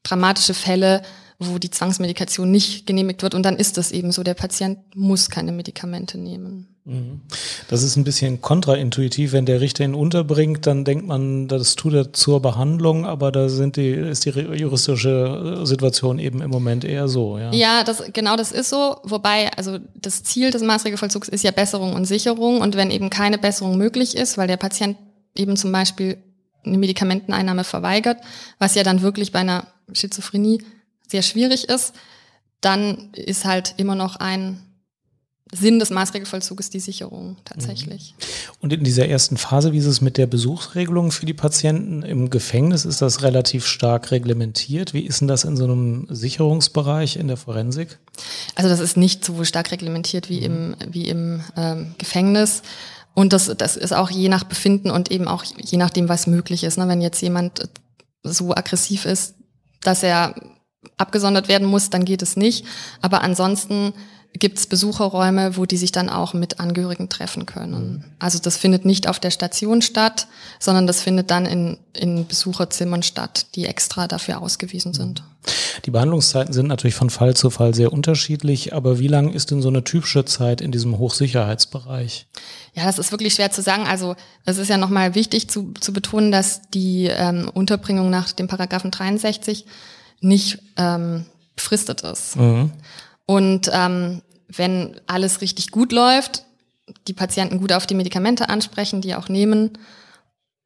[0.03, 1.01] dramatische Fälle,
[1.41, 4.23] wo die Zwangsmedikation nicht genehmigt wird und dann ist das eben so.
[4.23, 6.67] Der Patient muss keine Medikamente nehmen.
[6.85, 7.21] Mhm.
[7.67, 11.93] Das ist ein bisschen kontraintuitiv, wenn der Richter ihn unterbringt, dann denkt man, das tut
[11.93, 17.07] er zur Behandlung, aber da sind die, ist die juristische Situation eben im Moment eher
[17.07, 17.37] so.
[17.37, 18.97] Ja, ja das, genau das ist so.
[19.03, 23.37] Wobei, also das Ziel des Maßregelvollzugs ist ja Besserung und Sicherung und wenn eben keine
[23.37, 24.97] Besserung möglich ist, weil der Patient
[25.35, 26.17] eben zum Beispiel
[26.63, 28.17] eine Medikamenteneinnahme verweigert,
[28.59, 30.63] was ja dann wirklich bei einer Schizophrenie
[31.11, 31.93] sehr schwierig ist,
[32.61, 34.61] dann ist halt immer noch ein
[35.53, 38.15] Sinn des Maßregelvollzuges die Sicherung tatsächlich.
[38.17, 38.53] Mhm.
[38.61, 42.29] Und in dieser ersten Phase, wie ist es mit der Besuchsregelung für die Patienten im
[42.29, 42.85] Gefängnis?
[42.85, 44.93] Ist das relativ stark reglementiert?
[44.93, 47.99] Wie ist denn das in so einem Sicherungsbereich in der Forensik?
[48.55, 52.61] Also das ist nicht so stark reglementiert wie im, wie im ähm, Gefängnis.
[53.13, 56.63] Und das, das ist auch je nach Befinden und eben auch je nachdem, was möglich
[56.63, 56.77] ist.
[56.77, 56.87] Ne?
[56.87, 57.69] Wenn jetzt jemand
[58.23, 59.35] so aggressiv ist,
[59.81, 60.35] dass er
[60.97, 62.65] abgesondert werden muss, dann geht es nicht.
[63.01, 63.93] Aber ansonsten
[64.33, 67.93] gibt es Besucherräume, wo die sich dann auch mit Angehörigen treffen können.
[67.93, 68.03] Mhm.
[68.19, 73.03] Also das findet nicht auf der Station statt, sondern das findet dann in, in Besucherzimmern
[73.03, 75.23] statt, die extra dafür ausgewiesen sind.
[75.85, 79.61] Die Behandlungszeiten sind natürlich von Fall zu Fall sehr unterschiedlich, aber wie lang ist denn
[79.61, 82.27] so eine typische Zeit in diesem Hochsicherheitsbereich?
[82.73, 83.83] Ja, das ist wirklich schwer zu sagen.
[83.85, 84.15] Also
[84.45, 88.91] es ist ja nochmal wichtig zu, zu betonen, dass die ähm, Unterbringung nach dem Paragraphen
[88.91, 89.65] 63
[90.21, 92.37] nicht ähm, befristet ist.
[92.37, 92.71] Mhm.
[93.25, 96.45] Und ähm, wenn alles richtig gut läuft,
[97.07, 99.77] die Patienten gut auf die Medikamente ansprechen, die auch nehmen,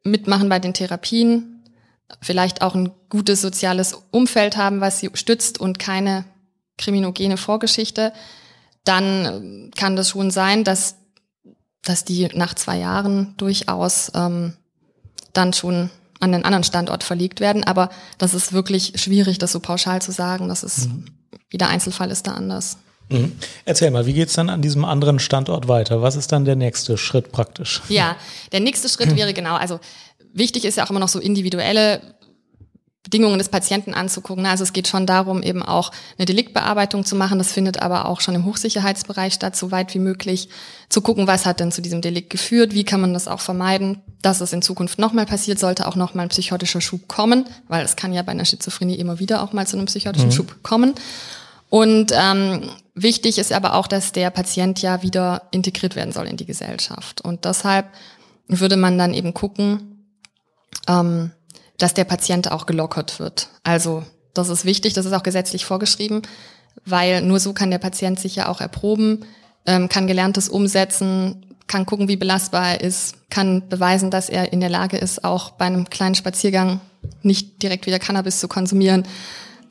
[0.03, 1.63] mitmachen bei den Therapien,
[2.21, 6.25] vielleicht auch ein gutes soziales Umfeld haben, was sie stützt und keine
[6.77, 8.13] kriminogene Vorgeschichte,
[8.83, 10.95] dann kann das schon sein, dass,
[11.81, 14.53] dass die nach zwei Jahren durchaus ähm,
[15.33, 17.63] dann schon an den anderen Standort verlegt werden.
[17.63, 20.47] Aber das ist wirklich schwierig, das so pauschal zu sagen.
[20.47, 21.05] Das ist mhm
[21.51, 22.77] jeder Einzelfall ist da anders.
[23.09, 23.33] Mhm.
[23.65, 26.01] Erzähl mal, wie geht es dann an diesem anderen Standort weiter?
[26.01, 27.81] Was ist dann der nächste Schritt praktisch?
[27.87, 28.17] Ja,
[28.51, 29.79] der nächste Schritt wäre genau, also
[30.33, 32.01] wichtig ist ja auch immer noch so individuelle
[33.05, 34.47] Bedingungen des Patienten anzugucken.
[34.47, 37.37] Also es geht schon darum, eben auch eine Deliktbearbeitung zu machen.
[37.37, 40.49] Das findet aber auch schon im Hochsicherheitsbereich statt, so weit wie möglich
[40.89, 44.01] zu gucken, was hat denn zu diesem Delikt geführt, wie kann man das auch vermeiden,
[44.23, 47.95] dass es in Zukunft nochmal passiert, sollte auch nochmal ein psychotischer Schub kommen, weil es
[47.95, 50.33] kann ja bei einer Schizophrenie immer wieder auch mal zu einem psychotischen mhm.
[50.33, 50.95] Schub kommen.
[51.69, 56.37] Und ähm, wichtig ist aber auch, dass der Patient ja wieder integriert werden soll in
[56.37, 57.21] die Gesellschaft.
[57.21, 57.87] Und deshalb
[58.47, 60.07] würde man dann eben gucken,
[60.87, 61.31] ähm,
[61.77, 63.49] dass der Patient auch gelockert wird.
[63.63, 66.21] Also das ist wichtig, das ist auch gesetzlich vorgeschrieben,
[66.85, 69.25] weil nur so kann der Patient sich ja auch erproben,
[69.65, 74.59] ähm, kann Gelerntes umsetzen, kann gucken, wie belastbar er ist, kann beweisen, dass er in
[74.59, 76.79] der Lage ist, auch bei einem kleinen Spaziergang
[77.21, 79.05] nicht direkt wieder Cannabis zu konsumieren.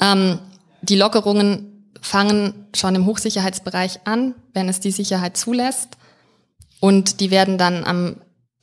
[0.00, 0.38] Ähm,
[0.82, 5.96] die Lockerungen fangen schon im Hochsicherheitsbereich an, wenn es die Sicherheit zulässt.
[6.80, 8.16] Und die werden dann am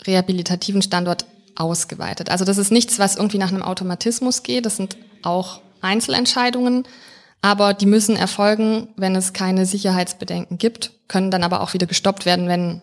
[0.05, 1.25] rehabilitativen Standort
[1.55, 2.29] ausgeweitet.
[2.29, 4.65] Also das ist nichts, was irgendwie nach einem Automatismus geht.
[4.65, 6.85] Das sind auch Einzelentscheidungen,
[7.41, 12.25] aber die müssen erfolgen, wenn es keine Sicherheitsbedenken gibt, können dann aber auch wieder gestoppt
[12.25, 12.81] werden, wenn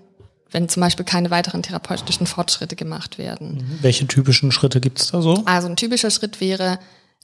[0.50, 3.56] wenn zum Beispiel keine weiteren therapeutischen Fortschritte gemacht werden.
[3.56, 3.78] Mhm.
[3.82, 5.42] Welche typischen Schritte gibt es da so?
[5.44, 6.78] Also ein typischer Schritt wäre,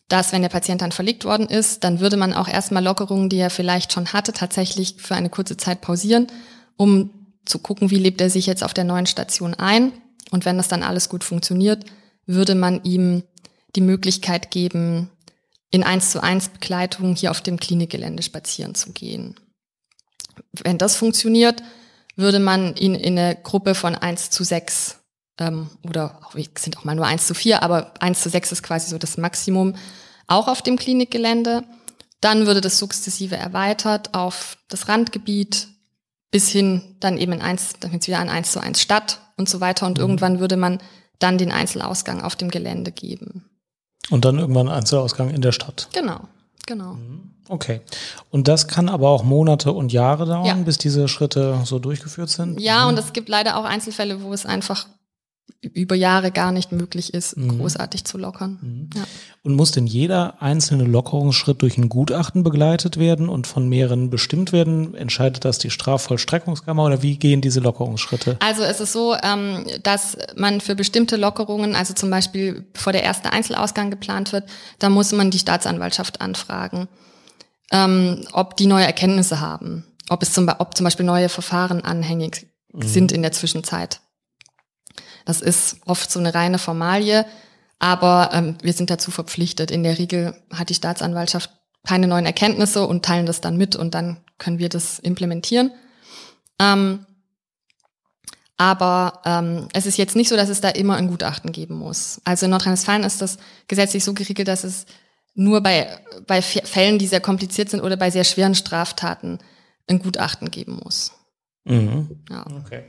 [0.09, 3.39] dass wenn der Patient dann verlegt worden ist, dann würde man auch erstmal Lockerungen, die
[3.39, 6.27] er vielleicht schon hatte, tatsächlich für eine kurze Zeit pausieren,
[6.77, 7.11] um
[7.47, 9.93] zu gucken, wie lebt er sich jetzt auf der neuen Station ein
[10.31, 11.85] und wenn das dann alles gut funktioniert,
[12.27, 13.23] würde man ihm
[13.77, 15.11] die Möglichkeit geben,
[15.71, 19.35] in eins zu eins Begleitung hier auf dem Klinikgelände spazieren zu gehen.
[20.53, 21.63] Wenn das funktioniert,
[22.17, 25.01] würde man ihn in eine Gruppe von eins zu sechs
[25.39, 28.63] ähm, oder auch, sind auch mal nur eins zu vier, aber eins zu sechs ist
[28.63, 29.75] quasi so das Maximum,
[30.27, 31.65] auch auf dem Klinikgelände.
[32.21, 35.69] Dann würde das sukzessive erweitert auf das Randgebiet
[36.35, 39.61] bis hin dann eben in eins, dann wieder an eins zu eins Stadt und so
[39.61, 39.87] weiter.
[39.87, 40.03] Und mhm.
[40.03, 40.81] irgendwann würde man
[41.21, 43.49] dann den Einzelausgang auf dem Gelände geben.
[44.11, 45.89] Und dann irgendwann Einzelausgang in der Stadt.
[45.93, 46.23] Genau,
[46.67, 46.95] genau.
[46.95, 47.31] Mhm.
[47.49, 47.83] Okay.
[48.33, 50.55] Und das kann aber auch Monate und Jahre dauern, ja.
[50.55, 52.61] bis diese Schritte so durchgeführt sind?
[52.61, 52.89] Ja, mhm.
[52.89, 54.89] und es gibt leider auch Einzelfälle, wo es einfach
[55.65, 57.59] über Jahre gar nicht möglich ist, mhm.
[57.59, 58.59] großartig zu lockern.
[58.61, 58.91] Mhm.
[58.95, 59.05] Ja.
[59.43, 64.53] Und muss denn jeder einzelne Lockerungsschritt durch ein Gutachten begleitet werden und von mehreren bestimmt
[64.53, 64.95] werden?
[64.95, 68.37] Entscheidet das die Strafvollstreckungskammer oder wie gehen diese Lockerungsschritte?
[68.41, 73.03] Also es ist so, ähm, dass man für bestimmte Lockerungen, also zum Beispiel bevor der
[73.03, 74.45] erste Einzelausgang geplant wird,
[74.79, 76.89] da muss man die Staatsanwaltschaft anfragen,
[77.73, 82.47] ähm, ob die neue Erkenntnisse haben, ob es zum, ob zum Beispiel neue Verfahren anhängig
[82.73, 82.83] mhm.
[82.83, 84.01] sind in der Zwischenzeit.
[85.25, 87.27] Das ist oft so eine reine Formalie,
[87.79, 89.71] aber ähm, wir sind dazu verpflichtet.
[89.71, 91.51] In der Regel hat die Staatsanwaltschaft
[91.87, 95.71] keine neuen Erkenntnisse und teilen das dann mit und dann können wir das implementieren.
[96.59, 97.07] Ähm,
[98.57, 102.21] aber ähm, es ist jetzt nicht so, dass es da immer ein Gutachten geben muss.
[102.25, 104.87] Also in Nordrhein-Westfalen ist das gesetzlich so geregelt, dass es
[105.35, 109.41] nur bei, bei Fällen, die sehr kompliziert sind oder bei sehr schweren Straftaten
[109.89, 111.13] ein Gutachten geben muss.
[111.65, 112.19] Mhm.
[112.31, 112.47] Ja.
[112.65, 112.85] Okay.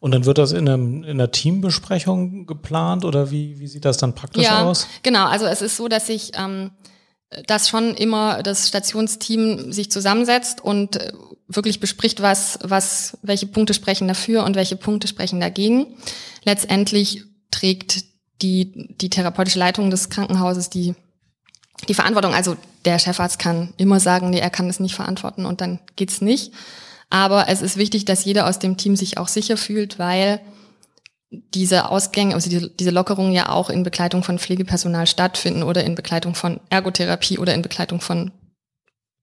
[0.00, 3.96] Und dann wird das in, einem, in einer Teambesprechung geplant oder wie, wie sieht das
[3.96, 4.86] dann praktisch ja, aus?
[5.02, 6.70] Genau, also es ist so, dass ich ähm,
[7.46, 11.12] dass schon immer das Stationsteam sich zusammensetzt und äh,
[11.46, 15.86] wirklich bespricht, was, was, welche Punkte sprechen dafür und welche Punkte sprechen dagegen.
[16.44, 18.04] Letztendlich trägt
[18.40, 20.94] die, die therapeutische Leitung des Krankenhauses die,
[21.88, 22.34] die Verantwortung.
[22.34, 26.20] Also der Chefarzt kann immer sagen, nee, er kann es nicht verantworten und dann geht's
[26.20, 26.52] nicht.
[27.10, 30.40] Aber es ist wichtig, dass jeder aus dem Team sich auch sicher fühlt, weil
[31.30, 35.94] diese Ausgänge, also diese, diese Lockerungen ja auch in Begleitung von Pflegepersonal stattfinden oder in
[35.94, 38.32] Begleitung von Ergotherapie oder in Begleitung von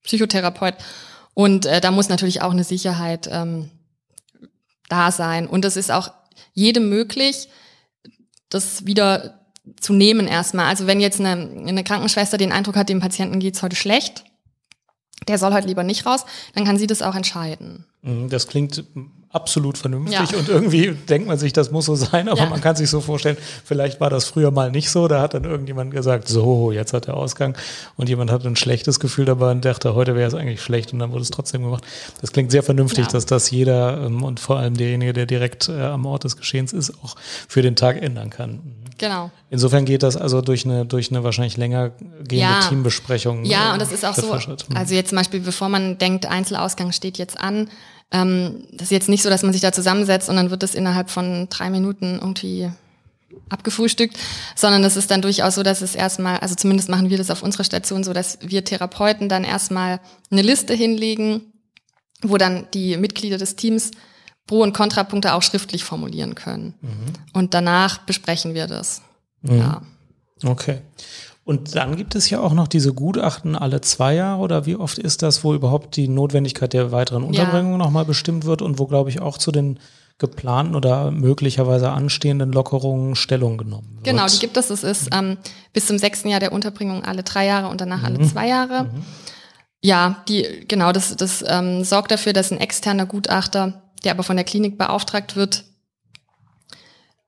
[0.04, 0.76] Psychotherapeut.
[1.34, 3.72] Und äh, da muss natürlich auch eine Sicherheit ähm,
[4.88, 5.48] da sein.
[5.48, 6.12] Und es ist auch
[6.54, 7.50] jedem möglich,
[8.50, 9.42] das wieder
[9.80, 10.68] zu nehmen erstmal.
[10.68, 14.24] Also wenn jetzt eine, eine Krankenschwester den Eindruck hat, dem Patienten geht's heute schlecht,
[15.28, 17.86] der soll halt lieber nicht raus, dann kann sie das auch entscheiden.
[18.02, 18.84] Mhm, das klingt
[19.36, 20.38] absolut vernünftig ja.
[20.38, 22.50] und irgendwie denkt man sich, das muss so sein, aber ja.
[22.50, 25.44] man kann sich so vorstellen, vielleicht war das früher mal nicht so, da hat dann
[25.44, 27.56] irgendjemand gesagt, so, jetzt hat der Ausgang
[27.98, 31.00] und jemand hat ein schlechtes Gefühl dabei und dachte, heute wäre es eigentlich schlecht und
[31.00, 31.84] dann wurde es trotzdem gemacht.
[32.22, 33.12] Das klingt sehr vernünftig, ja.
[33.12, 36.72] dass das jeder ähm, und vor allem derjenige, der direkt äh, am Ort des Geschehens
[36.72, 37.16] ist, auch
[37.48, 38.62] für den Tag ändern kann.
[38.98, 39.32] Genau.
[39.50, 42.60] Insofern geht das also durch eine, durch eine wahrscheinlich länger gehende ja.
[42.62, 43.44] Teambesprechung.
[43.44, 47.18] Ja, und das ist auch so, also jetzt zum Beispiel, bevor man denkt, Einzelausgang steht
[47.18, 47.70] jetzt an,
[48.12, 50.76] ähm, das ist jetzt nicht so, dass man sich da zusammensetzt und dann wird das
[50.76, 52.70] innerhalb von drei Minuten irgendwie
[53.50, 54.18] abgefrühstückt,
[54.56, 57.44] sondern es ist dann durchaus so, dass es erstmal, also zumindest machen wir das auf
[57.44, 60.00] unserer Station so, dass wir Therapeuten dann erstmal
[60.32, 61.42] eine Liste hinlegen,
[62.22, 63.92] wo dann die Mitglieder des Teams
[64.48, 66.76] Pro- und Kontrapunkte auch schriftlich formulieren können.
[66.82, 67.14] Mhm.
[67.34, 69.02] Und danach besprechen wir das.
[69.42, 69.58] Mhm.
[69.58, 69.82] Ja.
[70.44, 70.82] Okay.
[71.46, 74.98] Und dann gibt es ja auch noch diese Gutachten alle zwei Jahre oder wie oft
[74.98, 77.78] ist das, wo überhaupt die Notwendigkeit der weiteren Unterbringung ja.
[77.78, 79.80] nochmal bestimmt wird und wo, glaube ich, auch zu den
[80.18, 84.06] geplanten oder möglicherweise anstehenden Lockerungen Stellung genommen wird.
[84.06, 84.72] Genau, die gibt es.
[84.72, 85.38] Es ist ähm,
[85.72, 88.28] bis zum sechsten Jahr der Unterbringung alle drei Jahre und danach alle mhm.
[88.28, 88.86] zwei Jahre.
[88.86, 89.04] Mhm.
[89.84, 94.36] Ja, die, genau, das, das ähm, sorgt dafür, dass ein externer Gutachter, der aber von
[94.36, 95.66] der Klinik beauftragt wird,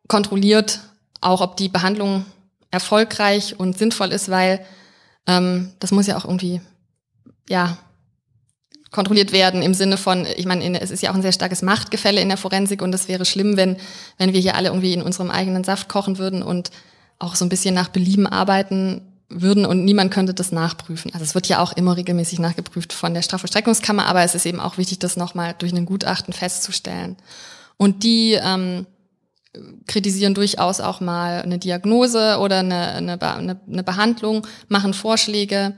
[0.07, 0.79] kontrolliert
[1.21, 2.25] auch, ob die Behandlung
[2.71, 4.65] erfolgreich und sinnvoll ist, weil
[5.25, 6.61] ähm, das muss ja auch irgendwie,
[7.49, 7.77] ja,
[8.91, 12.21] kontrolliert werden im Sinne von, ich meine, es ist ja auch ein sehr starkes Machtgefälle
[12.21, 13.77] in der Forensik und es wäre schlimm, wenn,
[14.17, 16.71] wenn wir hier alle irgendwie in unserem eigenen Saft kochen würden und
[17.19, 21.13] auch so ein bisschen nach Belieben arbeiten würden und niemand könnte das nachprüfen.
[21.13, 24.61] Also es wird ja auch immer regelmäßig nachgeprüft von der Strafvollstreckungskammer, aber es ist eben
[24.61, 27.17] auch wichtig, das nochmal durch einen Gutachten festzustellen.
[27.75, 28.85] Und die ähm,
[29.87, 35.75] kritisieren durchaus auch mal eine Diagnose oder eine, eine, eine, eine Behandlung, machen Vorschläge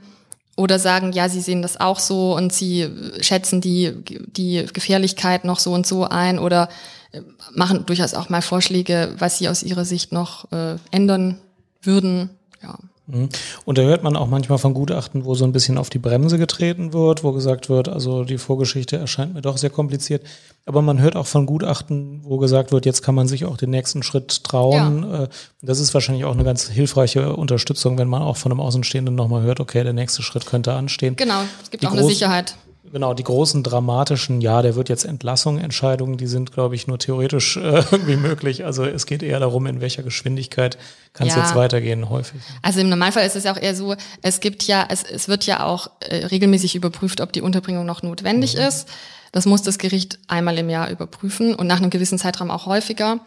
[0.56, 2.88] oder sagen, ja, sie sehen das auch so und sie
[3.20, 6.68] schätzen die, die Gefährlichkeit noch so und so ein oder
[7.12, 7.22] äh,
[7.54, 11.38] machen durchaus auch mal Vorschläge, was sie aus ihrer Sicht noch äh, ändern
[11.82, 12.30] würden.
[12.62, 12.78] Ja.
[13.10, 13.28] Mhm.
[13.64, 16.38] Und da hört man auch manchmal von Gutachten, wo so ein bisschen auf die Bremse
[16.38, 20.22] getreten wird, wo gesagt wird, also die Vorgeschichte erscheint mir doch sehr kompliziert.
[20.66, 23.70] Aber man hört auch von Gutachten, wo gesagt wird, jetzt kann man sich auch den
[23.70, 25.06] nächsten Schritt trauen.
[25.10, 25.24] Ja.
[25.24, 25.28] Äh,
[25.62, 29.42] das ist wahrscheinlich auch eine ganz hilfreiche Unterstützung, wenn man auch von einem Außenstehenden nochmal
[29.42, 31.16] hört, okay, der nächste Schritt könnte anstehen.
[31.16, 32.54] Genau, es gibt die auch eine Sicherheit.
[32.82, 36.98] Genau, die großen dramatischen, ja, der wird jetzt Entlassung, Entscheidungen, die sind, glaube ich, nur
[36.98, 37.60] theoretisch äh,
[37.92, 38.64] irgendwie möglich.
[38.64, 40.78] Also es geht eher darum, in welcher Geschwindigkeit
[41.12, 41.42] kann es ja.
[41.42, 42.40] jetzt weitergehen, häufig.
[42.62, 45.44] Also im Normalfall ist es ja auch eher so, es gibt ja, es, es wird
[45.44, 48.62] ja auch äh, regelmäßig überprüft, ob die Unterbringung noch notwendig mhm.
[48.62, 48.88] ist.
[49.32, 53.20] Das muss das Gericht einmal im Jahr überprüfen und nach einem gewissen Zeitraum auch häufiger.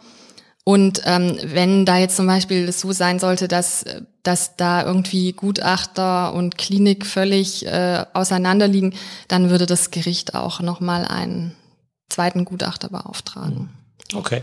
[0.64, 3.84] Und ähm, wenn da jetzt zum Beispiel es so sein sollte, dass,
[4.22, 8.94] dass da irgendwie Gutachter und Klinik völlig äh, auseinanderliegen,
[9.28, 11.54] dann würde das Gericht auch nochmal einen
[12.08, 13.58] zweiten Gutachter beauftragen.
[13.58, 14.18] Mhm.
[14.18, 14.42] Okay.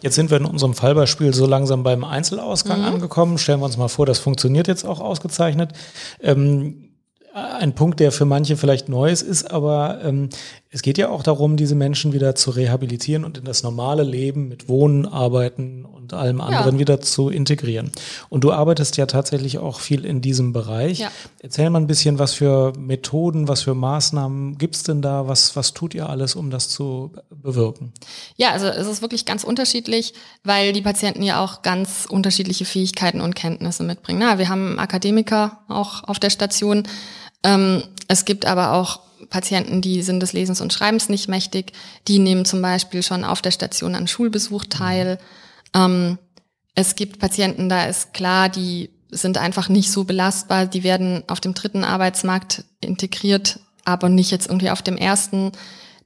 [0.00, 2.86] Jetzt sind wir in unserem Fallbeispiel so langsam beim Einzelausgang mhm.
[2.86, 3.38] angekommen.
[3.38, 5.72] Stellen wir uns mal vor, das funktioniert jetzt auch ausgezeichnet.
[6.20, 6.91] Ähm,
[7.34, 10.28] ein Punkt, der für manche vielleicht neu ist, ist aber, ähm,
[10.70, 14.48] es geht ja auch darum, diese Menschen wieder zu rehabilitieren und in das normale Leben
[14.48, 16.80] mit Wohnen, Arbeiten und allem anderen ja.
[16.80, 17.90] wieder zu integrieren.
[18.28, 20.98] Und du arbeitest ja tatsächlich auch viel in diesem Bereich.
[20.98, 21.10] Ja.
[21.40, 25.26] Erzähl mal ein bisschen, was für Methoden, was für Maßnahmen gibt's denn da?
[25.26, 27.92] Was, was tut ihr alles, um das zu bewirken?
[28.36, 30.12] Ja, also es ist wirklich ganz unterschiedlich,
[30.44, 34.20] weil die Patienten ja auch ganz unterschiedliche Fähigkeiten und Kenntnisse mitbringen.
[34.22, 36.84] Na, wir haben Akademiker auch auf der Station.
[37.42, 39.00] Ähm, es gibt aber auch
[39.30, 41.72] Patienten, die sind des Lesens und Schreibens nicht mächtig.
[42.08, 45.18] Die nehmen zum Beispiel schon auf der Station an Schulbesuch teil.
[45.74, 46.18] Ähm,
[46.74, 50.66] es gibt Patienten, da ist klar, die sind einfach nicht so belastbar.
[50.66, 55.52] Die werden auf dem dritten Arbeitsmarkt integriert, aber nicht jetzt irgendwie auf dem ersten.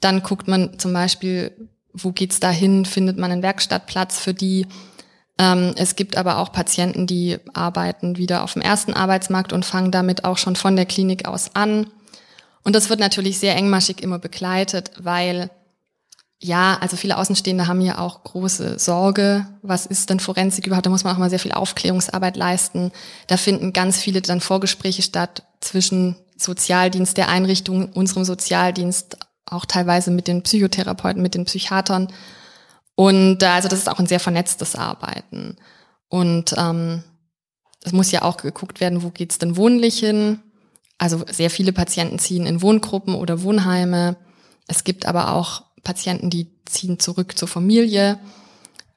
[0.00, 1.52] Dann guckt man zum Beispiel,
[1.92, 2.84] wo geht's da hin?
[2.84, 4.66] Findet man einen Werkstattplatz für die?
[5.38, 9.90] Ähm, es gibt aber auch Patienten, die arbeiten wieder auf dem ersten Arbeitsmarkt und fangen
[9.90, 11.88] damit auch schon von der Klinik aus an.
[12.62, 15.50] Und das wird natürlich sehr engmaschig immer begleitet, weil
[16.38, 19.46] ja, also viele Außenstehende haben ja auch große Sorge.
[19.62, 20.84] Was ist denn Forensik überhaupt?
[20.84, 22.92] Da muss man auch mal sehr viel Aufklärungsarbeit leisten.
[23.26, 30.10] Da finden ganz viele dann Vorgespräche statt zwischen Sozialdienst der Einrichtung, unserem Sozialdienst, auch teilweise
[30.10, 32.08] mit den Psychotherapeuten, mit den Psychiatern.
[32.96, 35.56] Und äh, also das ist auch ein sehr vernetztes Arbeiten.
[36.08, 37.04] Und ähm,
[37.84, 40.40] es muss ja auch geguckt werden, wo geht's denn wohnlich hin.
[40.98, 44.16] Also sehr viele Patienten ziehen in Wohngruppen oder Wohnheime.
[44.66, 48.18] Es gibt aber auch Patienten, die ziehen zurück zur Familie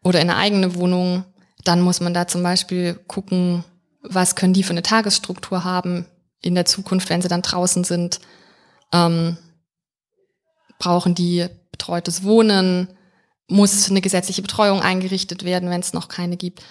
[0.02, 1.26] oder in eine eigene Wohnung.
[1.66, 3.66] Dann muss man da zum Beispiel gucken,
[4.02, 6.06] was können die für eine Tagesstruktur haben
[6.42, 8.22] in der Zukunft, wenn sie dann draußen sind.
[8.94, 9.38] Ähm,
[10.80, 12.88] brauchen die betreutes Wohnen?
[13.50, 16.62] Muss eine gesetzliche Betreuung eingerichtet werden, wenn es noch keine gibt?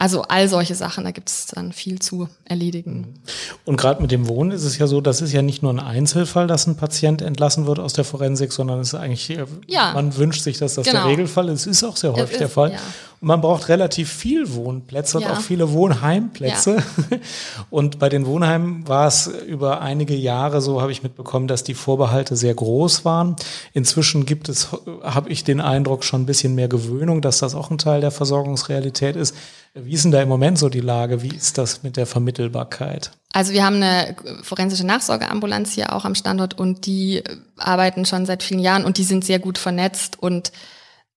[0.00, 3.20] Also all solche Sachen, da gibt es dann viel zu erledigen.
[3.64, 5.80] Und gerade mit dem Wohnen ist es ja so, das ist ja nicht nur ein
[5.80, 9.92] Einzelfall, dass ein Patient entlassen wird aus der Forensik, sondern es ist eigentlich, äh, ja.
[9.94, 11.02] man wünscht sich, dass das genau.
[11.02, 11.62] der Regelfall ist.
[11.62, 12.74] Es ist auch sehr häufig ist, der Fall.
[12.74, 12.78] Ja.
[13.20, 15.28] Und man braucht relativ viel Wohnplätze ja.
[15.28, 16.76] und auch viele Wohnheimplätze.
[16.76, 17.18] Ja.
[17.70, 21.74] Und bei den Wohnheimen war es über einige Jahre so, habe ich mitbekommen, dass die
[21.74, 23.36] Vorbehalte sehr groß waren.
[23.72, 24.68] Inzwischen gibt es,
[25.02, 28.10] habe ich den Eindruck, schon ein bisschen mehr Gewöhnung, dass das auch ein Teil der
[28.10, 29.34] Versorgungsrealität ist.
[29.74, 31.22] Wie ist denn da im Moment so die Lage?
[31.22, 33.12] Wie ist das mit der Vermittelbarkeit?
[33.32, 37.22] Also wir haben eine forensische Nachsorgeambulanz hier auch am Standort und die
[37.56, 40.52] arbeiten schon seit vielen Jahren und die sind sehr gut vernetzt und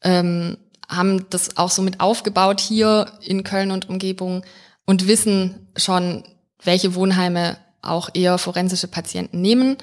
[0.04, 0.58] ähm,
[0.92, 4.44] haben das auch so mit aufgebaut hier in Köln und Umgebung
[4.86, 6.24] und wissen schon,
[6.64, 9.78] welche Wohnheime auch eher forensische Patienten nehmen,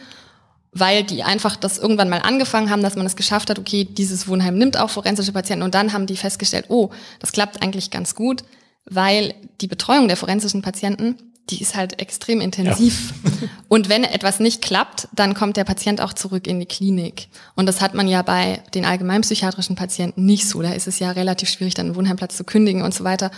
[0.73, 4.29] weil die einfach das irgendwann mal angefangen haben, dass man es geschafft hat, okay, dieses
[4.29, 6.91] Wohnheim nimmt auch forensische Patienten und dann haben die festgestellt, oh,
[7.21, 8.45] das klappt eigentlich ganz gut,
[8.85, 11.17] weil die Betreuung der forensischen Patienten
[11.51, 13.15] die ist halt extrem intensiv.
[13.25, 13.49] Ja.
[13.69, 17.29] Und wenn etwas nicht klappt, dann kommt der Patient auch zurück in die Klinik.
[17.55, 20.63] Und das hat man ja bei den allgemeinpsychiatrischen Patienten nicht so.
[20.63, 23.31] Da ist es ja relativ schwierig, dann einen Wohnheimplatz zu kündigen und so weiter.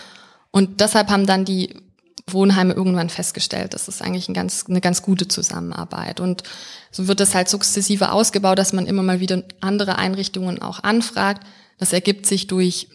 [0.50, 1.74] Und deshalb haben dann die
[2.32, 6.20] Wohnheime irgendwann festgestellt, das ist eigentlich ein ganz, eine ganz gute Zusammenarbeit.
[6.20, 6.42] Und
[6.90, 11.46] so wird das halt sukzessive ausgebaut, dass man immer mal wieder andere Einrichtungen auch anfragt.
[11.78, 12.88] Das ergibt sich durch,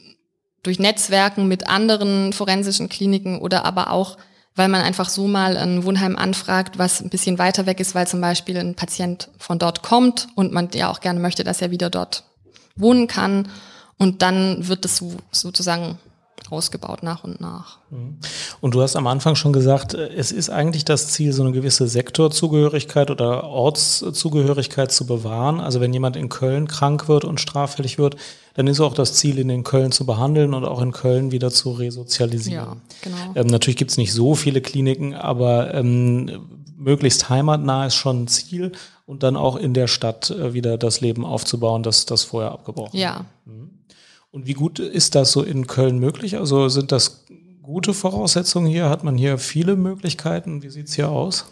[0.64, 4.18] durch Netzwerken mit anderen forensischen Kliniken oder aber auch
[4.56, 8.08] weil man einfach so mal ein Wohnheim anfragt, was ein bisschen weiter weg ist, weil
[8.08, 11.72] zum Beispiel ein Patient von dort kommt und man ja auch gerne möchte, dass er
[11.72, 12.24] wieder dort
[12.76, 13.50] wohnen kann.
[13.98, 15.98] Und dann wird das so, sozusagen
[16.52, 17.80] ausgebaut nach und nach.
[17.90, 18.18] Mhm.
[18.62, 21.52] Und du hast am Anfang schon gesagt, äh, es ist eigentlich das Ziel, so eine
[21.52, 25.60] gewisse Sektorzugehörigkeit oder Ortszugehörigkeit zu bewahren.
[25.60, 28.16] Also wenn jemand in Köln krank wird und straffällig wird,
[28.56, 31.52] dann ist auch das Ziel, ihn in Köln zu behandeln und auch in Köln wieder
[31.52, 32.66] zu resozialisieren.
[32.66, 33.18] Ja, genau.
[33.36, 38.28] Ähm, natürlich gibt es nicht so viele Kliniken, aber ähm, möglichst heimatnah ist schon ein
[38.28, 38.72] Ziel
[39.06, 42.98] und dann auch in der Stadt äh, wieder das Leben aufzubauen, das das vorher abgebrochen
[42.98, 43.26] Ja.
[43.46, 43.75] Mhm.
[44.36, 46.36] Und wie gut ist das so in Köln möglich?
[46.36, 47.24] Also sind das
[47.64, 48.90] gute Voraussetzungen hier?
[48.90, 50.62] Hat man hier viele Möglichkeiten?
[50.62, 51.46] Wie sieht's hier aus?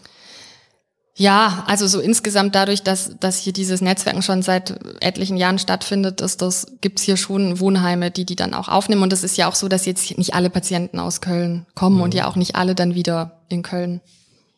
[1.14, 6.20] Ja, also so insgesamt dadurch, dass, dass hier dieses Netzwerken schon seit etlichen Jahren stattfindet,
[6.20, 9.02] ist das, gibt's hier schon Wohnheime, die die dann auch aufnehmen.
[9.02, 12.02] Und es ist ja auch so, dass jetzt nicht alle Patienten aus Köln kommen mhm.
[12.02, 14.02] und ja auch nicht alle dann wieder in Köln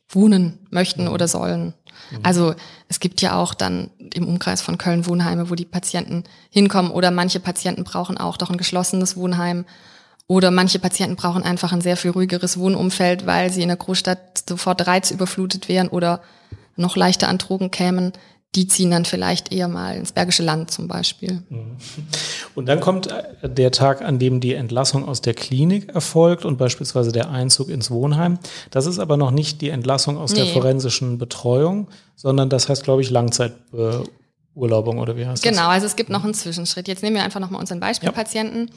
[0.08, 1.12] wohnen möchten mhm.
[1.12, 1.74] oder sollen.
[2.10, 2.18] Mhm.
[2.22, 2.54] Also
[2.88, 6.90] es gibt ja auch dann im Umkreis von Köln Wohnheime, wo die Patienten hinkommen.
[6.90, 9.64] Oder manche Patienten brauchen auch doch ein geschlossenes Wohnheim.
[10.28, 14.44] Oder manche Patienten brauchen einfach ein sehr viel ruhigeres Wohnumfeld, weil sie in der Großstadt
[14.48, 16.20] sofort reizüberflutet wären oder
[16.76, 18.12] noch leichter an Drogen kämen
[18.56, 21.42] die ziehen dann vielleicht eher mal ins Bergische Land zum Beispiel.
[21.50, 21.76] Mhm.
[22.54, 26.56] Und dann kommt äh, der Tag, an dem die Entlassung aus der Klinik erfolgt und
[26.56, 28.38] beispielsweise der Einzug ins Wohnheim.
[28.70, 30.38] Das ist aber noch nicht die Entlassung aus nee.
[30.38, 35.60] der forensischen Betreuung, sondern das heißt, glaube ich, Langzeitbeurlaubung oder wie heißt genau, das?
[35.60, 36.88] Genau, also es gibt noch einen Zwischenschritt.
[36.88, 38.68] Jetzt nehmen wir einfach nochmal unseren Beispielpatienten.
[38.68, 38.74] Ja.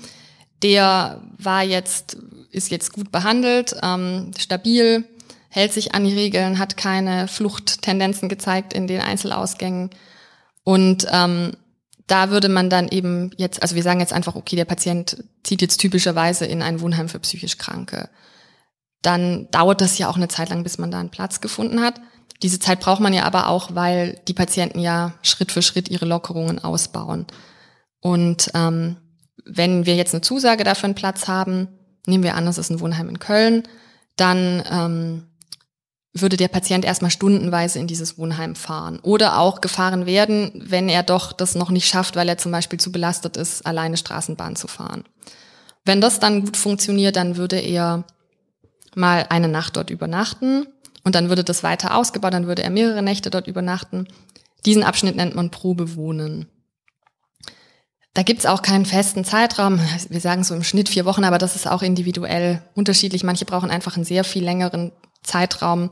[0.61, 2.17] Der war jetzt,
[2.51, 5.05] ist jetzt gut behandelt, ähm, stabil,
[5.49, 9.89] hält sich an die Regeln, hat keine Fluchttendenzen gezeigt in den Einzelausgängen.
[10.63, 11.53] Und ähm,
[12.07, 15.61] da würde man dann eben jetzt, also wir sagen jetzt einfach, okay, der Patient zieht
[15.61, 18.09] jetzt typischerweise in ein Wohnheim für psychisch Kranke.
[19.01, 22.01] Dann dauert das ja auch eine Zeit lang, bis man da einen Platz gefunden hat.
[22.41, 26.05] Diese Zeit braucht man ja aber auch, weil die Patienten ja Schritt für Schritt ihre
[26.05, 27.27] Lockerungen ausbauen.
[28.01, 28.97] Und ähm,
[29.45, 31.67] wenn wir jetzt eine Zusage dafür einen Platz haben,
[32.07, 33.63] nehmen wir an, es ist ein Wohnheim in Köln,
[34.15, 35.28] dann ähm,
[36.21, 41.03] würde der Patient erstmal stundenweise in dieses Wohnheim fahren oder auch gefahren werden, wenn er
[41.03, 44.67] doch das noch nicht schafft, weil er zum Beispiel zu belastet ist, alleine Straßenbahn zu
[44.67, 45.03] fahren.
[45.85, 48.03] Wenn das dann gut funktioniert, dann würde er
[48.95, 50.67] mal eine Nacht dort übernachten
[51.03, 54.07] und dann würde das weiter ausgebaut, dann würde er mehrere Nächte dort übernachten.
[54.65, 56.47] Diesen Abschnitt nennt man Probewohnen.
[58.13, 59.79] Da gibt's auch keinen festen Zeitraum.
[60.09, 63.23] Wir sagen so im Schnitt vier Wochen, aber das ist auch individuell unterschiedlich.
[63.23, 64.91] Manche brauchen einfach einen sehr viel längeren
[65.23, 65.89] Zeitraum,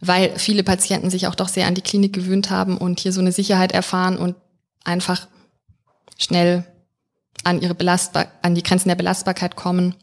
[0.00, 3.20] weil viele Patienten sich auch doch sehr an die Klinik gewöhnt haben und hier so
[3.20, 4.36] eine Sicherheit erfahren und
[4.84, 5.28] einfach
[6.18, 6.64] schnell
[7.44, 9.94] an ihre Belastbar an die Grenzen der Belastbarkeit kommen.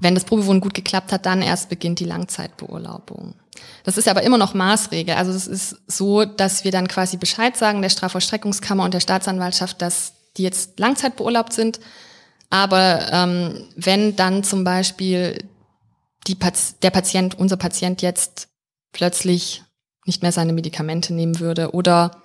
[0.00, 3.34] Wenn das Probewohnen gut geklappt hat, dann erst beginnt die Langzeitbeurlaubung.
[3.84, 5.14] Das ist aber immer noch Maßregel.
[5.14, 9.80] Also es ist so, dass wir dann quasi Bescheid sagen der Strafvollstreckungskammer und der Staatsanwaltschaft,
[9.80, 11.80] dass die jetzt langzeitbeurlaubt sind.
[12.50, 15.38] Aber ähm, wenn dann zum Beispiel
[16.26, 16.38] die,
[16.82, 18.48] der Patient, unser Patient jetzt
[18.92, 19.62] plötzlich
[20.06, 22.22] nicht mehr seine Medikamente nehmen würde oder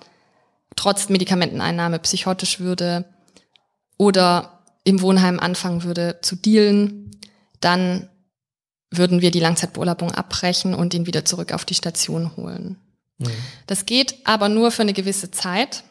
[0.76, 3.04] trotz Medikamenteneinnahme psychotisch würde
[3.96, 7.10] oder im Wohnheim anfangen würde zu dealen,
[7.60, 8.08] dann
[8.90, 12.76] würden wir die Langzeitbeurlaubung abbrechen und ihn wieder zurück auf die Station holen.
[13.18, 13.30] Mhm.
[13.66, 15.84] Das geht aber nur für eine gewisse Zeit.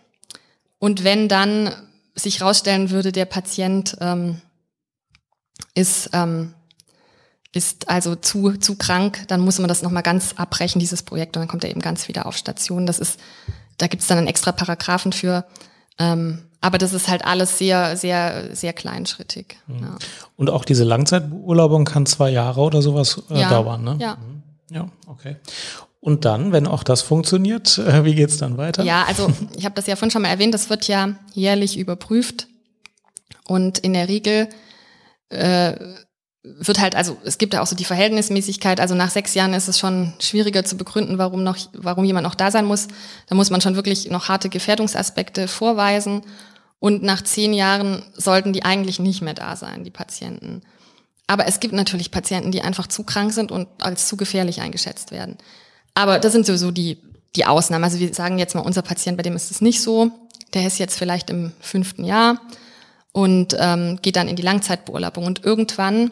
[0.79, 1.73] Und wenn dann
[2.15, 4.41] sich herausstellen würde, der Patient ähm,
[5.75, 6.53] ist, ähm,
[7.53, 11.41] ist also zu, zu krank, dann muss man das nochmal ganz abbrechen, dieses Projekt, und
[11.41, 12.85] dann kommt er eben ganz wieder auf Station.
[12.85, 13.19] Das ist,
[13.77, 15.45] da gibt es dann einen extra Paragraphen für.
[15.97, 19.57] Ähm, aber das ist halt alles sehr, sehr, sehr kleinschrittig.
[19.67, 19.79] Mhm.
[19.81, 19.97] Ja.
[20.35, 23.97] Und auch diese Langzeitbeurlaubung kann zwei Jahre oder sowas äh, ja, dauern, ne?
[23.99, 24.15] Ja.
[24.17, 24.43] Mhm.
[24.71, 25.37] Ja, okay.
[26.01, 28.83] Und dann, wenn auch das funktioniert, äh, wie geht's dann weiter?
[28.83, 32.47] Ja, also ich habe das ja vorhin schon mal erwähnt, das wird ja jährlich überprüft.
[33.47, 34.49] Und in der Regel
[35.29, 35.75] äh,
[36.43, 39.67] wird halt, also es gibt ja auch so die Verhältnismäßigkeit, also nach sechs Jahren ist
[39.67, 42.87] es schon schwieriger zu begründen, warum noch, warum jemand noch da sein muss.
[43.27, 46.21] Da muss man schon wirklich noch harte Gefährdungsaspekte vorweisen.
[46.79, 50.61] Und nach zehn Jahren sollten die eigentlich nicht mehr da sein, die Patienten.
[51.27, 55.11] Aber es gibt natürlich Patienten, die einfach zu krank sind und als zu gefährlich eingeschätzt
[55.11, 55.37] werden.
[55.93, 57.01] Aber das sind sowieso die,
[57.35, 57.83] die Ausnahmen.
[57.83, 60.11] Also wir sagen jetzt mal, unser Patient, bei dem ist es nicht so.
[60.53, 62.41] Der ist jetzt vielleicht im fünften Jahr
[63.11, 65.25] und ähm, geht dann in die Langzeitbeurlaubung.
[65.25, 66.11] Und irgendwann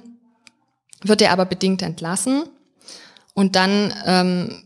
[1.03, 2.43] wird er aber bedingt entlassen.
[3.33, 4.63] Und dann ähm,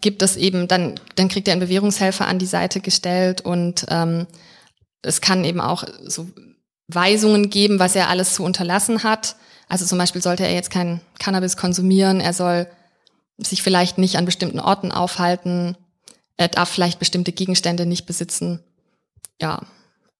[0.00, 4.26] gibt es eben, dann, dann kriegt er einen Bewährungshelfer an die Seite gestellt und ähm,
[5.02, 6.26] es kann eben auch so
[6.88, 9.36] Weisungen geben, was er alles zu unterlassen hat.
[9.68, 12.66] Also zum Beispiel sollte er jetzt kein Cannabis konsumieren, er soll
[13.38, 15.76] sich vielleicht nicht an bestimmten Orten aufhalten,
[16.36, 18.60] er darf vielleicht bestimmte Gegenstände nicht besitzen.
[19.40, 19.62] Ja.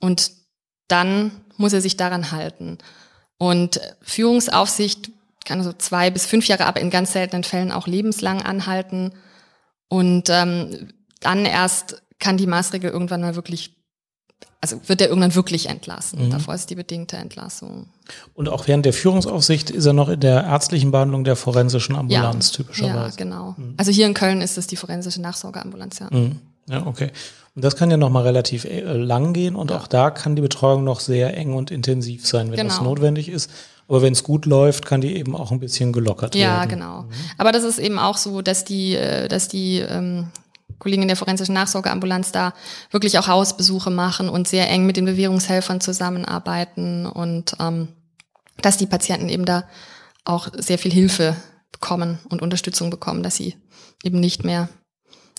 [0.01, 0.33] Und
[0.89, 2.79] dann muss er sich daran halten.
[3.39, 5.11] Und Führungsaufsicht
[5.45, 9.12] kann so zwei bis fünf Jahre, aber in ganz seltenen Fällen auch lebenslang anhalten.
[9.88, 10.88] Und ähm,
[11.20, 13.74] dann erst kann die Maßregel irgendwann mal wirklich
[14.64, 16.24] also wird er irgendwann wirklich entlassen.
[16.24, 16.30] Mhm.
[16.30, 17.88] Davor ist die bedingte Entlassung.
[18.32, 22.51] Und auch während der Führungsaufsicht ist er noch in der ärztlichen Behandlung der forensischen Ambulanz
[22.51, 23.11] ja, typischerweise.
[23.11, 23.55] Ja, genau.
[23.59, 23.74] Mhm.
[23.76, 26.09] Also hier in Köln ist es die forensische Nachsorgeambulanz, ja.
[26.11, 26.40] Mhm.
[26.66, 27.11] Ja, okay.
[27.55, 29.76] Und das kann ja noch mal relativ äh, lang gehen und ja.
[29.76, 32.70] auch da kann die Betreuung noch sehr eng und intensiv sein, wenn genau.
[32.70, 33.51] das notwendig ist.
[33.89, 36.59] Aber wenn es gut läuft, kann die eben auch ein bisschen gelockert ja, werden.
[36.59, 37.03] Ja, genau.
[37.03, 37.11] Mhm.
[37.39, 40.28] Aber das ist eben auch so, dass die, äh, dass die ähm,
[40.78, 42.55] Kollegen in der forensischen Nachsorgeambulanz da
[42.91, 47.89] wirklich auch Hausbesuche machen und sehr eng mit den Bewährungshelfern zusammenarbeiten und ähm,
[48.61, 49.64] dass die Patienten eben da
[50.24, 51.37] auch sehr viel Hilfe
[51.72, 53.57] bekommen und Unterstützung bekommen, dass sie
[54.03, 54.68] eben nicht mehr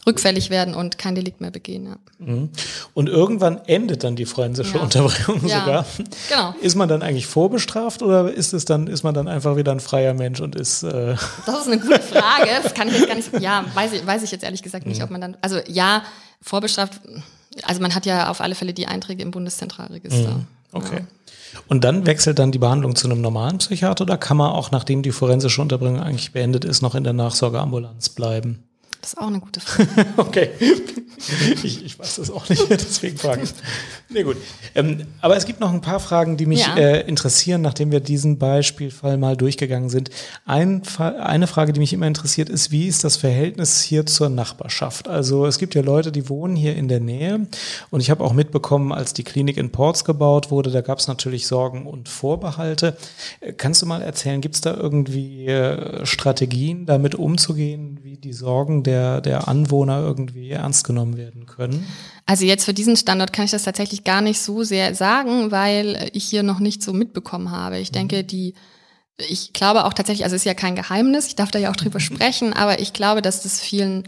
[0.05, 1.85] rückfällig werden und kein Delikt mehr begehen.
[1.85, 1.95] Ja.
[2.19, 2.49] Mhm.
[2.93, 4.83] Und irgendwann endet dann die forensische ja.
[4.83, 5.85] Unterbringung ja, sogar.
[6.29, 6.55] Genau.
[6.61, 9.79] Ist man dann eigentlich vorbestraft oder ist es dann, ist man dann einfach wieder ein
[9.79, 10.83] freier Mensch und ist.
[10.83, 12.49] Äh das ist eine gute Frage.
[12.63, 13.39] Das kann ich jetzt gar nicht.
[13.39, 15.05] Ja, weiß ich, weiß ich jetzt ehrlich gesagt nicht, mhm.
[15.05, 15.37] ob man dann.
[15.41, 16.03] Also ja,
[16.41, 16.99] vorbestraft.
[17.63, 20.31] Also man hat ja auf alle Fälle die Einträge im Bundeszentralregister.
[20.31, 20.47] Mhm.
[20.71, 21.01] Okay.
[21.67, 25.01] Und dann wechselt dann die Behandlung zu einem normalen Psychiater oder kann man auch, nachdem
[25.01, 28.63] die forensische Unterbringung eigentlich beendet ist, noch in der Nachsorgeambulanz bleiben?
[29.05, 29.87] Das ist auch eine gute Frage.
[30.17, 30.49] okay.
[31.63, 33.51] Ich, ich, weiß das auch nicht, deswegen frage ich.
[34.09, 34.37] Nee, gut.
[34.73, 36.75] Ähm, aber es gibt noch ein paar Fragen, die mich ja.
[36.75, 40.09] äh, interessieren, nachdem wir diesen Beispielfall mal durchgegangen sind.
[40.45, 45.07] Ein, eine Frage, die mich immer interessiert, ist, wie ist das Verhältnis hier zur Nachbarschaft?
[45.07, 47.47] Also es gibt ja Leute, die wohnen hier in der Nähe
[47.91, 51.07] und ich habe auch mitbekommen, als die Klinik in Ports gebaut wurde, da gab es
[51.07, 52.97] natürlich Sorgen und Vorbehalte.
[53.39, 58.33] Äh, kannst du mal erzählen, gibt es da irgendwie äh, Strategien, damit umzugehen, wie die
[58.33, 61.85] Sorgen der, der Anwohner irgendwie ernst genommen werden können?
[62.25, 66.09] Also jetzt für diesen Standort kann ich das tatsächlich gar nicht so sehr sagen, weil
[66.13, 67.77] ich hier noch nicht so mitbekommen habe.
[67.79, 67.93] Ich mhm.
[67.93, 68.55] denke, die,
[69.17, 71.75] ich glaube auch tatsächlich, also es ist ja kein Geheimnis, ich darf da ja auch
[71.75, 72.03] drüber mhm.
[72.03, 74.03] sprechen, aber ich glaube, dass das vielen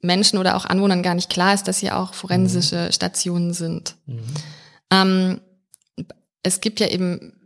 [0.00, 2.92] Menschen oder auch Anwohnern gar nicht klar ist, dass hier auch forensische mhm.
[2.92, 3.96] Stationen sind.
[4.06, 4.20] Mhm.
[4.90, 5.40] Ähm,
[6.42, 7.37] es gibt ja eben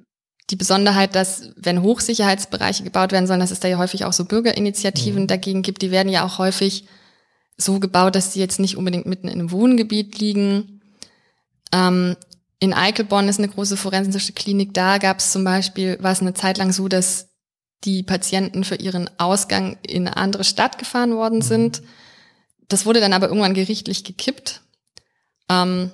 [0.50, 4.24] die Besonderheit, dass wenn Hochsicherheitsbereiche gebaut werden sollen, dass es da ja häufig auch so
[4.24, 5.26] Bürgerinitiativen mhm.
[5.28, 6.84] dagegen gibt, die werden ja auch häufig
[7.56, 10.82] so gebaut, dass die jetzt nicht unbedingt mitten in einem Wohngebiet liegen.
[11.72, 12.16] Ähm,
[12.58, 14.74] in Eichelborn ist eine große forensische Klinik.
[14.74, 17.28] Da gab es zum Beispiel, war es eine Zeit lang so, dass
[17.84, 21.42] die Patienten für ihren Ausgang in eine andere Stadt gefahren worden mhm.
[21.42, 21.82] sind.
[22.68, 24.62] Das wurde dann aber irgendwann gerichtlich gekippt.
[25.48, 25.90] Ähm,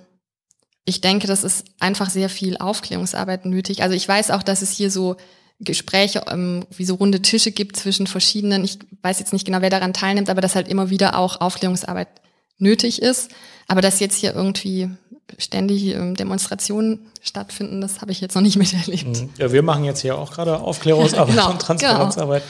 [0.89, 3.83] ich denke, das ist einfach sehr viel Aufklärungsarbeit nötig.
[3.83, 5.17] Also ich weiß auch, dass es hier so
[5.61, 9.71] Gespräche, ähm, wie so runde Tische gibt zwischen verschiedenen, ich weiß jetzt nicht genau, wer
[9.71, 12.09] daran teilnimmt, aber dass halt immer wieder auch Aufklärungsarbeit
[12.57, 13.31] nötig ist.
[13.67, 14.89] Aber dass jetzt hier irgendwie
[15.37, 19.21] ständig ähm, Demonstrationen stattfinden, das habe ich jetzt noch nicht miterlebt.
[19.21, 19.29] Mhm.
[19.37, 22.43] Ja, wir machen jetzt hier auch gerade Aufklärungsarbeit genau, und Transparenzarbeit.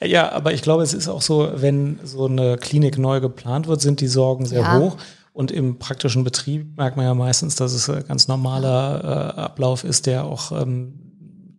[0.00, 0.12] Genau.
[0.12, 3.80] Ja, aber ich glaube, es ist auch so, wenn so eine Klinik neu geplant wird,
[3.80, 4.78] sind die Sorgen sehr ja.
[4.78, 4.98] hoch.
[5.36, 9.84] Und im praktischen Betrieb merkt man ja meistens, dass es ein ganz normaler äh, Ablauf
[9.84, 10.94] ist, der auch ähm,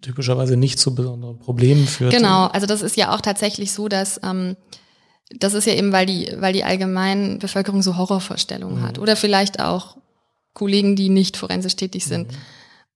[0.01, 2.11] typischerweise nicht zu besonderen Problemen führt.
[2.11, 4.55] Genau, also das ist ja auch tatsächlich so, dass ähm,
[5.29, 8.83] das ist ja eben, weil die, weil die allgemeine Bevölkerung so Horrorvorstellungen mhm.
[8.83, 8.97] hat.
[8.97, 9.97] Oder vielleicht auch
[10.53, 12.31] Kollegen, die nicht forensisch tätig sind.
[12.31, 12.37] Mhm.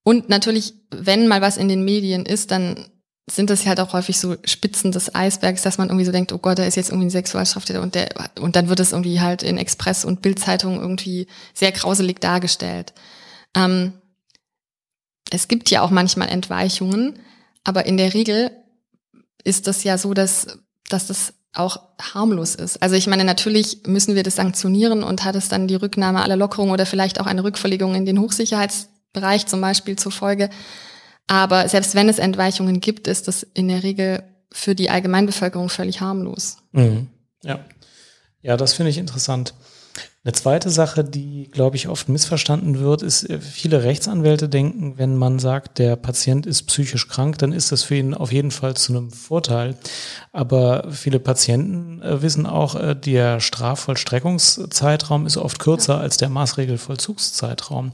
[0.01, 2.87] Und natürlich, wenn mal was in den Medien ist, dann
[3.29, 6.37] sind das halt auch häufig so Spitzen des Eisbergs, dass man irgendwie so denkt, oh
[6.37, 8.09] Gott, da ist jetzt irgendwie ein Sexualstraftäter und der,
[8.39, 12.93] und dann wird es irgendwie halt in Express und Bildzeitung irgendwie sehr grauselig dargestellt.
[13.55, 13.93] Ähm,
[15.29, 17.19] es gibt ja auch manchmal Entweichungen,
[17.63, 18.51] aber in der Regel
[19.43, 20.59] ist das ja so, dass,
[20.89, 22.81] dass das auch harmlos ist.
[22.81, 26.37] Also ich meine, natürlich müssen wir das sanktionieren und hat es dann die Rücknahme aller
[26.37, 30.49] Lockerungen oder vielleicht auch eine Rückverlegung in den Hochsicherheitsbereich zum Beispiel zur Folge.
[31.27, 36.01] Aber selbst wenn es Entweichungen gibt, ist das in der Regel für die Allgemeinbevölkerung völlig
[36.01, 36.57] harmlos.
[36.71, 37.07] Mhm.
[37.43, 37.59] Ja.
[38.41, 39.53] Ja, das finde ich interessant.
[40.23, 45.15] Eine zweite Sache, die, glaube ich, oft missverstanden wird, ist, äh, viele Rechtsanwälte denken, wenn
[45.15, 48.75] man sagt, der Patient ist psychisch krank, dann ist das für ihn auf jeden Fall
[48.75, 49.75] zu einem Vorteil.
[50.31, 57.91] Aber viele Patienten äh, wissen auch, äh, der Strafvollstreckungszeitraum ist oft kürzer als der Maßregelvollzugszeitraum.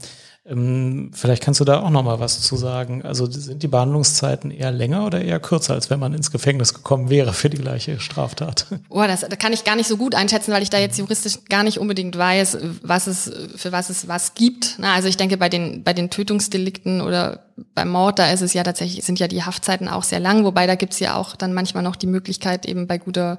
[0.48, 3.02] Ähm, vielleicht kannst du da auch noch mal was zu sagen.
[3.02, 7.10] Also sind die Behandlungszeiten eher länger oder eher kürzer, als wenn man ins Gefängnis gekommen
[7.10, 8.66] wäre für die gleiche Straftat?
[8.90, 11.44] Oh, das, das kann ich gar nicht so gut einschätzen, weil ich da jetzt juristisch
[11.48, 14.76] gar nicht unbedingt weiß, was es für was es was gibt.
[14.78, 17.40] Na, also ich denke bei den bei den Tötungsdelikten oder
[17.74, 20.66] beim Mord, da ist es ja tatsächlich sind ja die Haftzeiten auch sehr lang, wobei
[20.66, 23.38] da gibt's ja auch dann manchmal noch die Möglichkeit eben bei guter,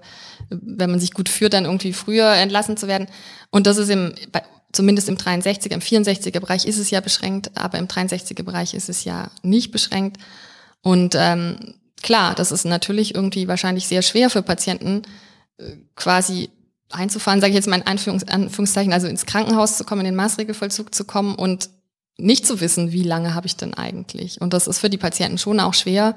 [0.49, 3.07] wenn man sich gut führt, dann irgendwie früher entlassen zu werden.
[3.49, 7.51] Und das ist im bei zumindest im 63er, im 64er Bereich ist es ja beschränkt,
[7.55, 10.17] aber im 63er Bereich ist es ja nicht beschränkt.
[10.82, 15.03] Und ähm, klar, das ist natürlich irgendwie wahrscheinlich sehr schwer für Patienten,
[15.57, 16.49] äh, quasi
[16.91, 20.15] einzufahren, sage ich jetzt mal in Anführungs Anführungszeichen, also ins Krankenhaus zu kommen, in den
[20.15, 21.70] Maßregelvollzug zu kommen und
[22.17, 24.41] nicht zu wissen, wie lange habe ich denn eigentlich.
[24.41, 26.15] Und das ist für die Patienten schon auch schwer.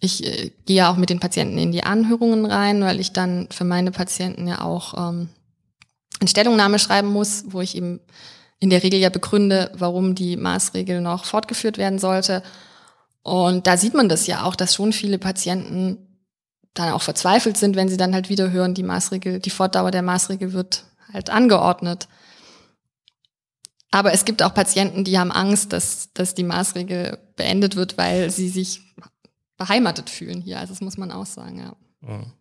[0.00, 3.48] Ich äh, gehe ja auch mit den Patienten in die Anhörungen rein, weil ich dann
[3.50, 5.28] für meine Patienten ja auch ähm,
[6.20, 8.00] eine Stellungnahme schreiben muss, wo ich eben
[8.60, 12.42] in der Regel ja begründe, warum die Maßregel noch fortgeführt werden sollte.
[13.22, 15.98] Und da sieht man das ja auch, dass schon viele Patienten
[16.74, 20.02] dann auch verzweifelt sind, wenn sie dann halt wieder hören, die Maßregel, die Fortdauer der
[20.02, 22.08] Maßregel wird halt angeordnet.
[23.90, 28.30] Aber es gibt auch Patienten, die haben Angst, dass, dass die Maßregel beendet wird, weil
[28.30, 28.82] sie sich
[29.56, 30.58] beheimatet fühlen hier.
[30.58, 31.76] Also das muss man auch sagen, ja.
[32.00, 32.32] Mhm.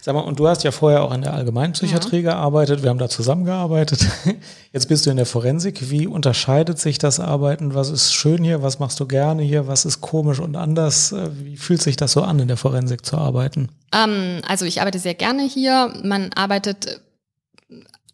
[0.00, 2.32] Sag mal, und du hast ja vorher auch in der Allgemeinpsychiatrie ja.
[2.32, 4.06] gearbeitet, wir haben da zusammengearbeitet.
[4.72, 5.90] Jetzt bist du in der Forensik.
[5.90, 7.74] Wie unterscheidet sich das Arbeiten?
[7.74, 8.62] Was ist schön hier?
[8.62, 9.66] Was machst du gerne hier?
[9.66, 11.14] Was ist komisch und anders?
[11.42, 13.70] Wie fühlt sich das so an, in der Forensik zu arbeiten?
[13.92, 15.92] Ähm, also ich arbeite sehr gerne hier.
[16.04, 17.00] Man arbeitet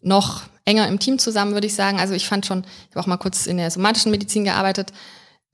[0.01, 1.99] noch enger im Team zusammen, würde ich sagen.
[1.99, 4.91] Also ich fand schon, ich habe auch mal kurz in der somatischen Medizin gearbeitet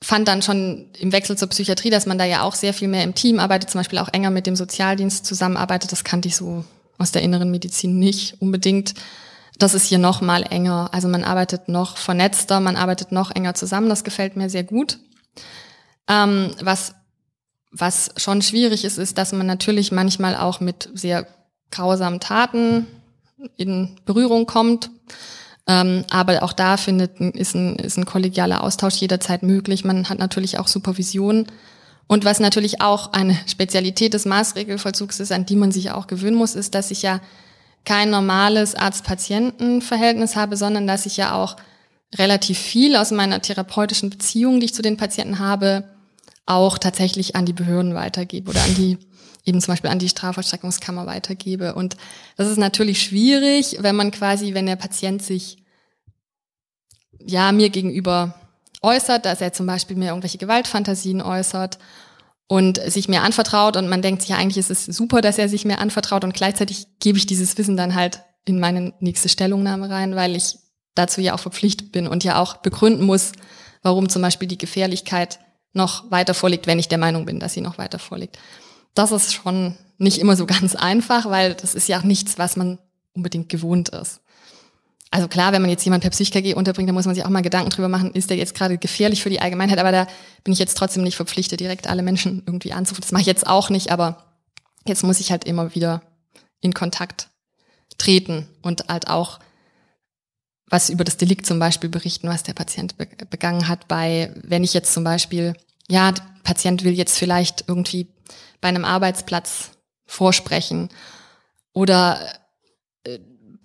[0.04, 3.04] fand dann schon im Wechsel zur Psychiatrie, dass man da ja auch sehr viel mehr
[3.04, 5.92] im Team arbeitet, zum Beispiel auch enger mit dem Sozialdienst zusammenarbeitet.
[5.92, 6.66] Das kannte ich so
[6.98, 8.96] aus der inneren Medizin nicht unbedingt.
[9.60, 10.90] Das ist hier noch mal enger.
[10.92, 13.90] Also man arbeitet noch vernetzter, man arbeitet noch enger zusammen.
[13.90, 14.98] Das gefällt mir sehr gut.
[16.08, 16.96] Ähm, was,
[17.72, 21.28] was schon schwierig ist, ist, dass man natürlich manchmal auch mit sehr
[21.70, 22.88] grausamen Taten
[23.56, 24.90] in Berührung kommt.
[25.68, 29.84] Ähm, aber auch da findet, ist ein, ist ein kollegialer Austausch jederzeit möglich.
[29.86, 31.48] Man hat natürlich auch Supervision.
[32.08, 36.36] Und was natürlich auch eine Spezialität des Maßregelvollzugs ist, an die man sich auch gewöhnen
[36.36, 37.22] muss, ist, dass ich ja
[37.86, 41.56] kein normales Arzt-Patienten-Verhältnis habe, sondern dass ich ja auch
[42.16, 45.86] relativ viel aus meiner therapeutischen Beziehung, die ich zu den Patienten habe,
[46.46, 48.98] auch tatsächlich an die Behörden weitergebe oder an die
[49.46, 51.74] eben zum Beispiel an die Strafvollstreckungskammer weitergebe.
[51.74, 51.98] Und
[52.38, 55.64] das ist natürlich schwierig, wenn man quasi, wenn der Patient sich
[57.20, 58.36] ja mir gegenüber
[58.82, 61.78] äußert, dass er zum Beispiel mir irgendwelche Gewaltfantasien äußert
[62.48, 65.48] und sich mir anvertraut und man denkt sich ja eigentlich ist es super, dass er
[65.48, 69.90] sich mir anvertraut und gleichzeitig gebe ich dieses Wissen dann halt in meine nächste Stellungnahme
[69.90, 70.58] rein, weil ich
[70.96, 73.34] dazu ja auch verpflichtet bin und ja auch begründen muss,
[73.84, 75.40] warum zum Beispiel die Gefährlichkeit
[75.74, 78.38] noch weiter vorliegt, wenn ich der Meinung bin, dass sie noch weiter vorliegt
[78.94, 82.56] das ist schon nicht immer so ganz einfach, weil das ist ja auch nichts, was
[82.56, 82.80] man
[83.14, 84.22] unbedingt gewohnt ist.
[85.12, 87.42] also klar, wenn man jetzt jemand per PsychKG unterbringt, dann muss man sich auch mal
[87.42, 90.08] Gedanken drüber machen, ist der jetzt gerade gefährlich für die Allgemeinheit, aber da
[90.44, 93.02] bin ich jetzt trotzdem nicht verpflichtet, direkt alle Menschen irgendwie anzurufen.
[93.02, 94.26] Das mache ich jetzt auch nicht, aber
[94.88, 96.02] jetzt muss ich halt immer wieder
[96.62, 97.30] in Kontakt
[97.98, 99.40] treten und halt auch
[100.68, 102.96] was über das Delikt zum Beispiel berichten, was der Patient
[103.30, 105.54] begangen hat, bei, wenn ich jetzt zum Beispiel,
[105.90, 106.14] ja,
[106.44, 108.08] Patient will jetzt vielleicht irgendwie
[108.62, 109.72] bei einem Arbeitsplatz
[110.06, 110.90] vorsprechen
[111.74, 112.20] oder
[113.04, 113.20] äh,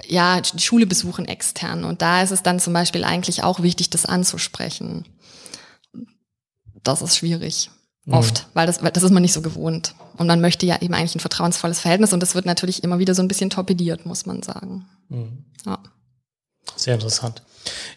[0.06, 1.84] ja, die Schule besuchen extern.
[1.84, 5.06] Und da ist es dann zum Beispiel eigentlich auch wichtig, das anzusprechen.
[6.82, 7.70] Das ist schwierig.
[8.04, 8.14] Mhm.
[8.14, 9.94] Oft, weil das, weil das ist man nicht so gewohnt.
[10.16, 13.14] Und man möchte ja eben eigentlich ein vertrauensvolles Verhältnis und das wird natürlich immer wieder
[13.14, 14.86] so ein bisschen torpediert, muss man sagen.
[15.08, 15.44] Mhm.
[15.64, 15.78] Ja.
[16.74, 17.42] Sehr interessant.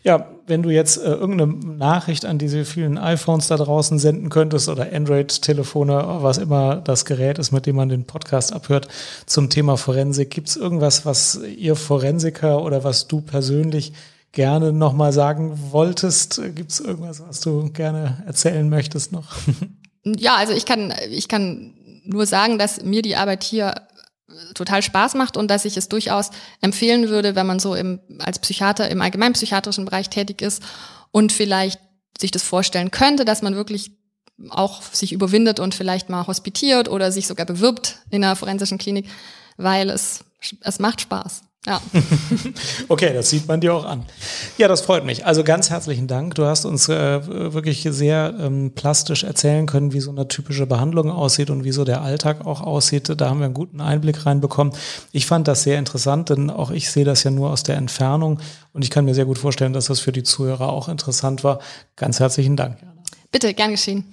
[0.03, 4.69] Ja, wenn du jetzt äh, irgendeine Nachricht an diese vielen iPhones da draußen senden könntest
[4.69, 8.87] oder Android-Telefone, was immer das Gerät ist, mit dem man den Podcast abhört,
[9.25, 13.93] zum Thema Forensik, gibt es irgendwas, was ihr Forensiker oder was du persönlich
[14.31, 16.41] gerne nochmal sagen wolltest?
[16.55, 19.25] Gibt es irgendwas, was du gerne erzählen möchtest noch?
[20.05, 21.73] Ja, also ich kann, ich kann
[22.05, 23.75] nur sagen, dass mir die Arbeit hier
[24.53, 28.39] total Spaß macht und dass ich es durchaus empfehlen würde, wenn man so im, als
[28.39, 30.63] Psychiater im allgemeinpsychiatrischen Bereich tätig ist
[31.11, 31.79] und vielleicht
[32.19, 33.91] sich das vorstellen könnte, dass man wirklich
[34.49, 39.09] auch sich überwindet und vielleicht mal hospitiert oder sich sogar bewirbt in einer forensischen Klinik,
[39.57, 40.23] weil es,
[40.61, 41.41] es macht Spaß.
[41.69, 41.79] Ja.
[42.87, 44.03] okay, das sieht man dir auch an.
[44.57, 45.27] Ja, das freut mich.
[45.27, 46.33] Also ganz herzlichen Dank.
[46.33, 51.11] Du hast uns äh, wirklich sehr ähm, plastisch erzählen können, wie so eine typische Behandlung
[51.11, 53.13] aussieht und wie so der Alltag auch aussieht.
[53.15, 54.73] Da haben wir einen guten Einblick reinbekommen.
[55.11, 58.39] Ich fand das sehr interessant, denn auch ich sehe das ja nur aus der Entfernung
[58.73, 61.59] und ich kann mir sehr gut vorstellen, dass das für die Zuhörer auch interessant war.
[61.97, 62.77] Ganz herzlichen Dank.
[63.31, 64.05] Bitte, gern geschehen.